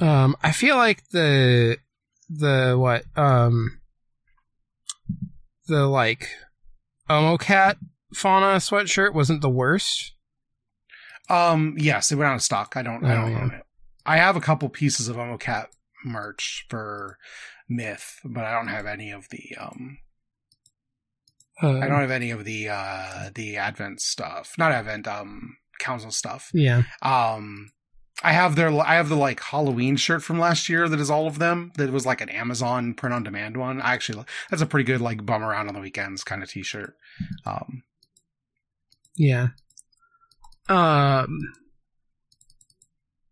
[0.00, 1.78] Um, I feel like the
[2.28, 3.80] the what um
[5.68, 6.28] the like
[7.08, 7.76] Omocat
[8.14, 10.12] fauna sweatshirt wasn't the worst.
[11.28, 12.74] Um, yes, it went out of stock.
[12.76, 13.40] I don't, I Oh, don't yeah.
[13.42, 13.62] own it.
[14.04, 15.66] I have a couple pieces of Omocat
[16.04, 17.18] merch for
[17.68, 19.98] Myth, but I don't have any of the, um,
[21.62, 24.54] Uh, I don't have any of the uh the Advent stuff.
[24.58, 26.50] Not Advent, um Council stuff.
[26.52, 26.82] Yeah.
[27.02, 27.70] Um
[28.22, 31.26] I have their I have the like Halloween shirt from last year that is all
[31.26, 31.72] of them.
[31.76, 33.80] That was like an Amazon print on demand one.
[33.80, 36.94] I actually that's a pretty good like bum around on the weekends kind of t-shirt.
[37.46, 37.82] Um
[39.16, 39.48] Yeah.
[40.68, 41.52] Um.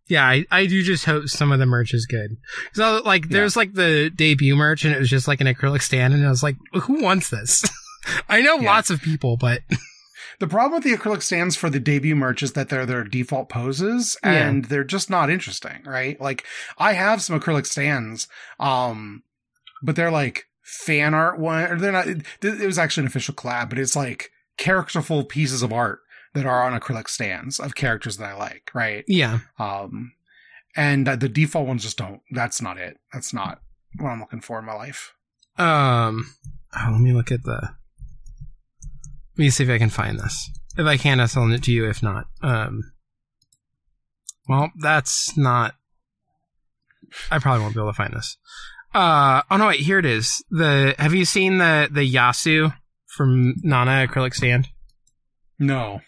[0.06, 2.36] Yeah, I, I do just hope some of the merch is good.
[2.74, 6.12] So like, there's like the debut merch, and it was just like an acrylic stand,
[6.12, 7.64] and I was like, who wants this?
[8.28, 8.70] I know Yeah.
[8.70, 9.62] lots of people, but
[10.40, 13.48] the problem with the acrylic stands for the debut merch is that they're their default
[13.48, 14.46] poses Yeah.
[14.46, 16.20] and they're just not interesting, right?
[16.20, 16.44] Like
[16.76, 18.28] I have some acrylic stands,
[18.60, 19.22] um,
[19.82, 22.08] but they're like fan art one, or they're not.
[22.08, 26.00] It, it was actually an official collab, but it's like characterful pieces of art
[26.34, 29.04] that are on acrylic stands of characters that I like, right?
[29.08, 30.12] yeah, Um,
[30.76, 32.20] and uh, the default ones just don't.
[32.32, 32.98] That's not it.
[33.12, 33.60] That's not
[33.98, 35.14] what I'm looking for in my life.
[35.56, 36.34] Um,
[36.76, 37.70] oh, let me look at the.
[39.36, 40.50] Let me see if I can find this.
[40.76, 41.88] If I can, I'll send it to you.
[41.88, 42.92] If not, um,
[44.48, 45.74] well, that's not.
[47.30, 48.36] I probably won't be able to find this.
[48.92, 50.44] Uh, oh no, wait, here it is.
[50.50, 52.74] The have you seen the the Yasu
[53.06, 54.68] from Nana acrylic stand?
[55.58, 56.00] No.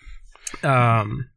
[0.63, 1.29] Um,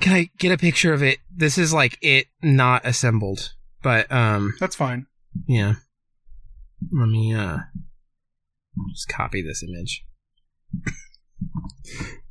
[0.00, 1.18] can I get a picture of it?
[1.34, 5.06] This is like it not assembled, but um, That's fine.
[5.46, 5.74] yeah.
[6.92, 7.58] Let me uh
[8.94, 10.04] just copy this image.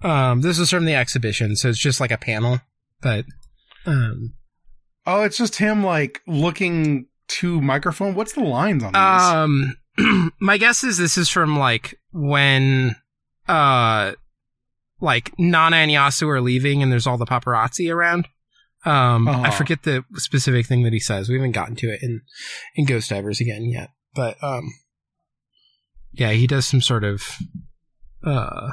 [0.02, 2.62] um this is from the exhibition, so it's just like a panel,
[3.02, 3.26] but
[3.86, 4.34] um
[5.06, 8.14] Oh, it's just him like looking to microphone.
[8.16, 8.98] What's the lines on these?
[10.08, 12.96] um my guess is this is from like when
[13.50, 14.14] uh
[15.00, 18.28] like Nana and Yasu are leaving and there's all the paparazzi around.
[18.86, 19.52] Um I Uh-huh.
[19.52, 21.30] forget the specific thing that he says.
[21.30, 22.22] We haven't gotten to it in
[22.76, 23.90] in Ghost Divers again yet.
[24.16, 24.72] But um
[26.14, 27.24] yeah, he does some sort of
[28.24, 28.70] uh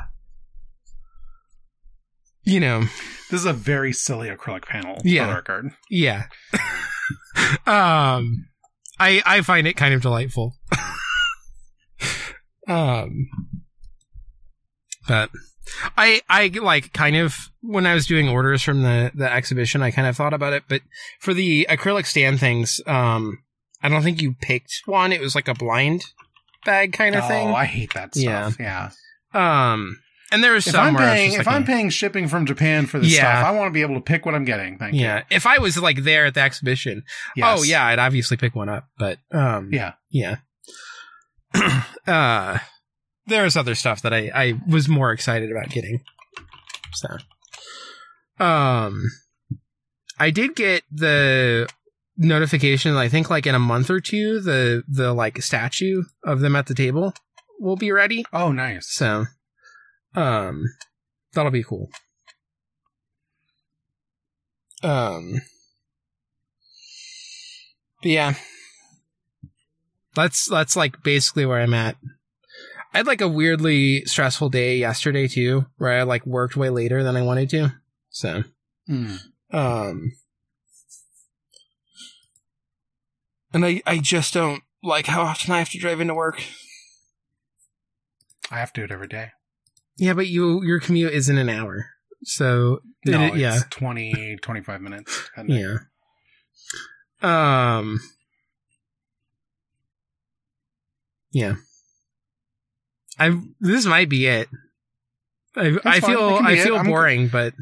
[2.47, 2.81] you know,
[3.31, 4.99] This is a very silly acrylic panel.
[5.03, 5.41] Yeah.
[5.91, 6.25] Yeah.
[7.66, 8.47] um
[9.01, 10.55] I I find it kind of delightful.
[12.68, 13.29] um
[15.07, 15.31] but
[15.97, 19.91] I I like kind of when I was doing orders from the the exhibition I
[19.91, 20.83] kind of thought about it, but
[21.21, 23.39] for the acrylic stand things, um
[23.83, 25.12] I don't think you picked one.
[25.12, 26.05] It was like a blind
[26.65, 27.49] bag kind of oh, thing.
[27.49, 28.57] Oh, I hate that stuff.
[28.61, 28.91] Yeah.
[29.33, 30.01] um
[30.33, 31.67] and there was If some I'm where I was paying, if like, I'm eh.
[31.67, 33.21] paying shipping from Japan for this Yeah.
[33.41, 34.79] stuff, I want to be able to pick what I'm getting.
[34.79, 35.03] Thank you.
[35.03, 37.05] yeah, if I was like there at the exhibition.
[37.37, 37.59] Yes.
[37.61, 38.89] oh yeah, I'd obviously pick one up.
[38.99, 39.93] But um, Yeah.
[40.11, 40.37] yeah.
[42.07, 42.59] uh,
[43.27, 46.01] there's other stuff that I I was more excited about getting.
[46.93, 47.09] So,
[48.45, 49.05] um,
[50.18, 51.68] I did get the
[52.16, 52.97] notification.
[52.97, 56.66] I think like in a month or two, the the like statue of them at
[56.66, 57.14] the table
[57.59, 58.25] will be ready.
[58.33, 58.89] Oh, nice.
[58.93, 59.27] So,
[60.14, 60.64] um,
[61.33, 61.91] that'll be cool.
[64.83, 65.41] Um,
[68.03, 68.35] but yeah,
[70.14, 71.97] that's that's like basically where I'm at.
[72.95, 77.03] I had like a weirdly stressful day yesterday too, where I like worked way later
[77.03, 77.72] than I wanted to.
[78.11, 78.45] So,
[78.86, 79.16] Hmm.
[79.51, 80.12] um,
[83.53, 86.40] and I I just don't like how often I have to drive into work.
[88.51, 89.32] I have to do it every day.
[89.97, 91.86] Yeah, but you your commute isn't an hour,
[92.24, 95.30] so No, it- it's yeah, 20, 25 minutes.
[95.47, 95.78] yeah.
[97.22, 98.01] Um,
[101.32, 101.55] yeah.
[103.19, 104.49] I this might be it.
[105.57, 106.65] I, I feel It I it.
[106.65, 107.55] feel I'm- boring, but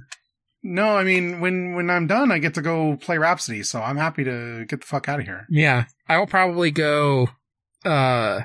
[0.62, 3.96] No, I mean when when I'm done, I get to go play Rhapsody, so I'm
[3.96, 5.46] happy to get the fuck out of here.
[5.50, 7.28] yeah, I will probably go.
[7.84, 8.42] Uh,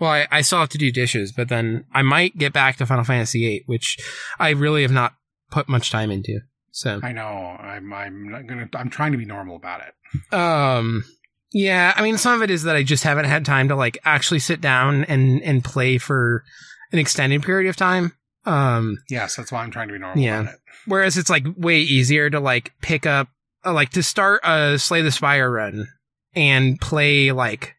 [0.00, 2.86] well, I, I still have to do dishes, but then I might get back to
[2.86, 3.98] Final Fantasy VIII, which
[4.38, 5.14] I really have not
[5.50, 6.40] put much time into.
[6.70, 7.26] So, I know.
[7.26, 8.68] I'm I'm not gonna.
[8.74, 10.34] I'm trying to be normal about it.
[10.34, 11.04] um,
[11.52, 13.98] yeah, I mean, some of it is that I just haven't had time to like
[14.04, 16.44] actually sit down and and play for
[16.92, 18.12] an extended period of time.
[18.44, 20.42] Um, Yes, that's why I'm trying to be normal Yeah.
[20.44, 20.56] it.
[20.86, 23.28] Whereas it's like way easier to like pick up,
[23.64, 25.86] uh, like to start a Slay the Spire run
[26.34, 27.74] and play like,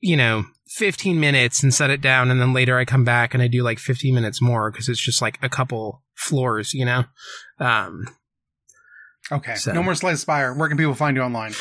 [0.00, 2.30] you know, 15 minutes and set it down.
[2.30, 5.00] And then later I come back and I do like 15 minutes more because it's
[5.04, 7.04] just like a couple floors, you know?
[7.58, 8.06] Um,
[9.32, 9.54] Okay.
[9.54, 10.52] So- No more Slay Spire.
[10.54, 11.54] Where can people find you online?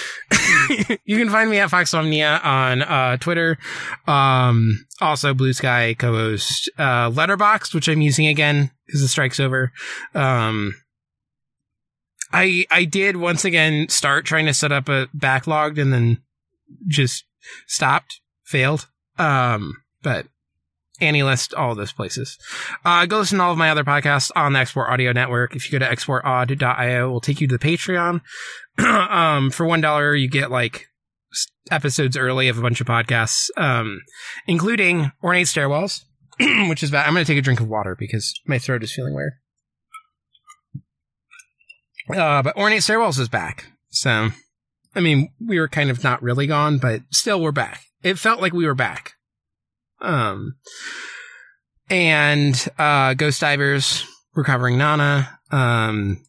[1.06, 3.58] you can find me at Foxmomnia on uh, Twitter.
[4.06, 9.72] Um, also, Blue Sky Cohost uh, Letterboxd, which I'm using again because the strike's over.
[10.14, 10.74] Um,
[12.32, 16.22] I I did once again start trying to set up a Backloggd and then
[16.88, 17.26] just
[17.68, 18.88] stopped, failed.
[19.18, 20.26] Um, but
[21.04, 22.38] AniList, all of those places.
[22.84, 25.56] Uh, go listen to all of my other podcasts on the Export Audio Network.
[25.56, 28.22] If you go to exportaud.io, we'll take you to the Patreon.
[29.10, 30.88] um, for one dollar, you get like
[31.72, 34.02] episodes early of a bunch of podcasts, um,
[34.48, 36.04] including Ornate Stairwells,
[36.70, 37.08] which is bad.
[37.08, 39.34] I'm going to take a drink of water because my throat is feeling weird.
[42.10, 43.66] Uh, but Ornate Stairwells is back.
[43.90, 44.30] So,
[44.96, 47.84] I mean, we were kind of not really gone, but still we're back.
[48.02, 49.14] It felt like we were back.
[50.04, 50.58] Um,
[51.90, 56.24] and, uh, Ghost Divers, Recovering Nana, um,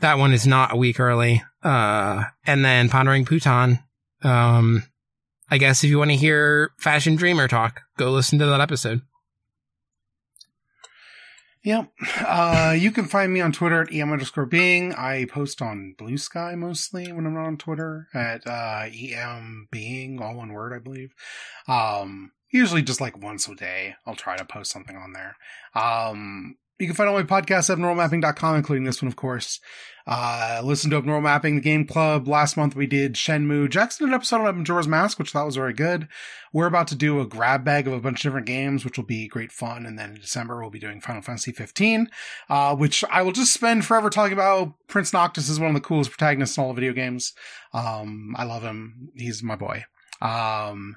[0.00, 1.42] that one is not a week early.
[1.62, 3.82] Uh, and then Pondering Pootan.
[4.22, 4.84] Um,
[5.50, 9.02] I guess if you want to hear Fashion Dreamer talk, go listen to that episode.
[11.64, 11.92] Yep.
[12.20, 14.92] Uh, you can find me on Twitter at em underscore being.
[14.94, 20.20] I post on Blue Sky mostly when I'm not on Twitter at uh, em being,
[20.20, 21.14] all one word, I believe.
[21.66, 25.36] Um, usually just like once a day, I'll try to post something on there.
[25.74, 29.60] Um, you can find all my podcasts at normalmapping.com, including this one, of course.
[30.06, 32.28] Uh, listen to Abnormal Mapping, the Game Club.
[32.28, 33.70] Last month we did Shenmue.
[33.70, 36.08] Jackson did an episode on Majora's Mask, which I thought was very good.
[36.52, 39.04] We're about to do a grab bag of a bunch of different games, which will
[39.04, 39.86] be great fun.
[39.86, 42.08] And then in December, we'll be doing Final Fantasy 15,
[42.50, 44.74] uh, which I will just spend forever talking about.
[44.88, 47.32] Prince Noctis is one of the coolest protagonists in all the video games.
[47.72, 49.10] Um, I love him.
[49.16, 49.84] He's my boy.
[50.20, 50.96] Um,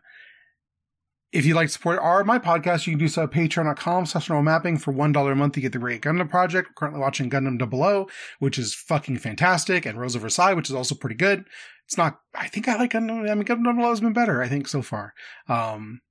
[1.37, 4.27] if you'd like to support our my podcast, you can do so at patreon.com slash
[4.27, 5.55] normal mapping for $1 a month.
[5.55, 6.69] You get the Great Gundam Project.
[6.69, 8.07] We're currently watching Gundam Double O,
[8.39, 11.45] which is fucking fantastic, and Rose of Versailles, which is also pretty good.
[11.85, 14.41] It's not, I think I like Gundam, I mean, Gundam Double O has been better,
[14.41, 15.13] I think, so far.
[15.47, 16.01] Um,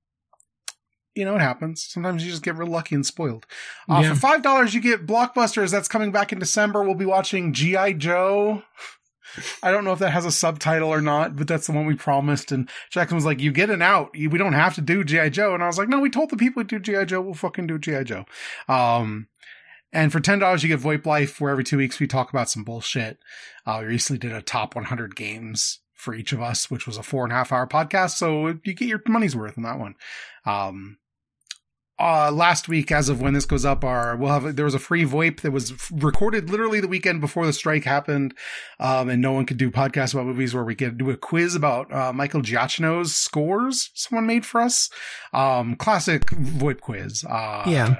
[1.13, 1.83] you know, it happens.
[1.83, 3.45] Sometimes you just get real lucky and spoiled.
[3.89, 4.13] Uh, Yeah.
[4.13, 5.71] For five dollars, you get Blockbusters.
[5.71, 6.83] That's coming back in December.
[6.83, 8.63] We'll be watching GI Joe.
[9.61, 11.95] I don't know if that has a subtitle or not, but that's the one we
[11.95, 12.51] promised.
[12.51, 14.11] And Jackson was like, "You get an out.
[14.13, 16.37] We don't have to do GI Joe." And I was like, "No, we told the
[16.37, 17.21] people to do GI Joe.
[17.21, 18.25] We'll fucking do GI Joe."
[18.67, 19.27] Um,
[19.93, 22.49] and for ten dollars, you get VoIP Life, where every two weeks we talk about
[22.49, 23.19] some bullshit.
[23.65, 27.03] Uh, we recently did a top 100 games for each of us, which was a
[27.03, 28.11] four and a half hour podcast.
[28.11, 29.95] So you get your money's worth in that one.
[30.45, 30.97] Um,
[31.99, 34.79] uh, last week, as of when this goes up, our we'll have there was a
[34.79, 38.33] free VoIP that was recorded literally the weekend before the strike happened,
[38.79, 41.55] um, and no one could do podcasts about movies where we could do a quiz
[41.55, 43.89] about uh, Michael Giacchino's scores.
[43.95, 44.89] Someone made for us,
[45.33, 47.23] um, classic VoIP quiz.
[47.23, 47.95] Uh, Yeah.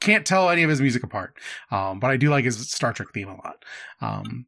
[0.00, 1.36] can't tell any of his music apart,
[1.70, 3.64] um, but I do like his Star Trek theme a lot.
[4.00, 4.46] Um,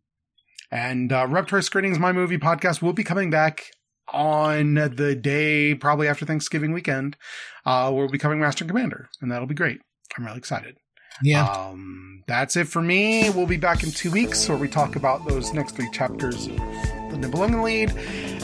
[0.70, 3.66] and uh, Reptar Screenings, my movie podcast, will be coming back
[4.12, 7.16] on the day probably after Thanksgiving weekend.
[7.64, 9.80] Uh, we'll be covering Master and Commander, and that'll be great.
[10.16, 10.76] I'm really excited.
[11.22, 11.46] Yeah.
[11.46, 13.30] Um, that's it for me.
[13.30, 16.56] We'll be back in two weeks where we talk about those next three chapters of
[16.56, 17.96] the Nibelungenlied.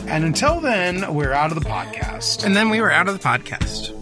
[0.06, 2.44] And until then, we're out of the podcast.
[2.44, 3.99] and then we were out of the podcast.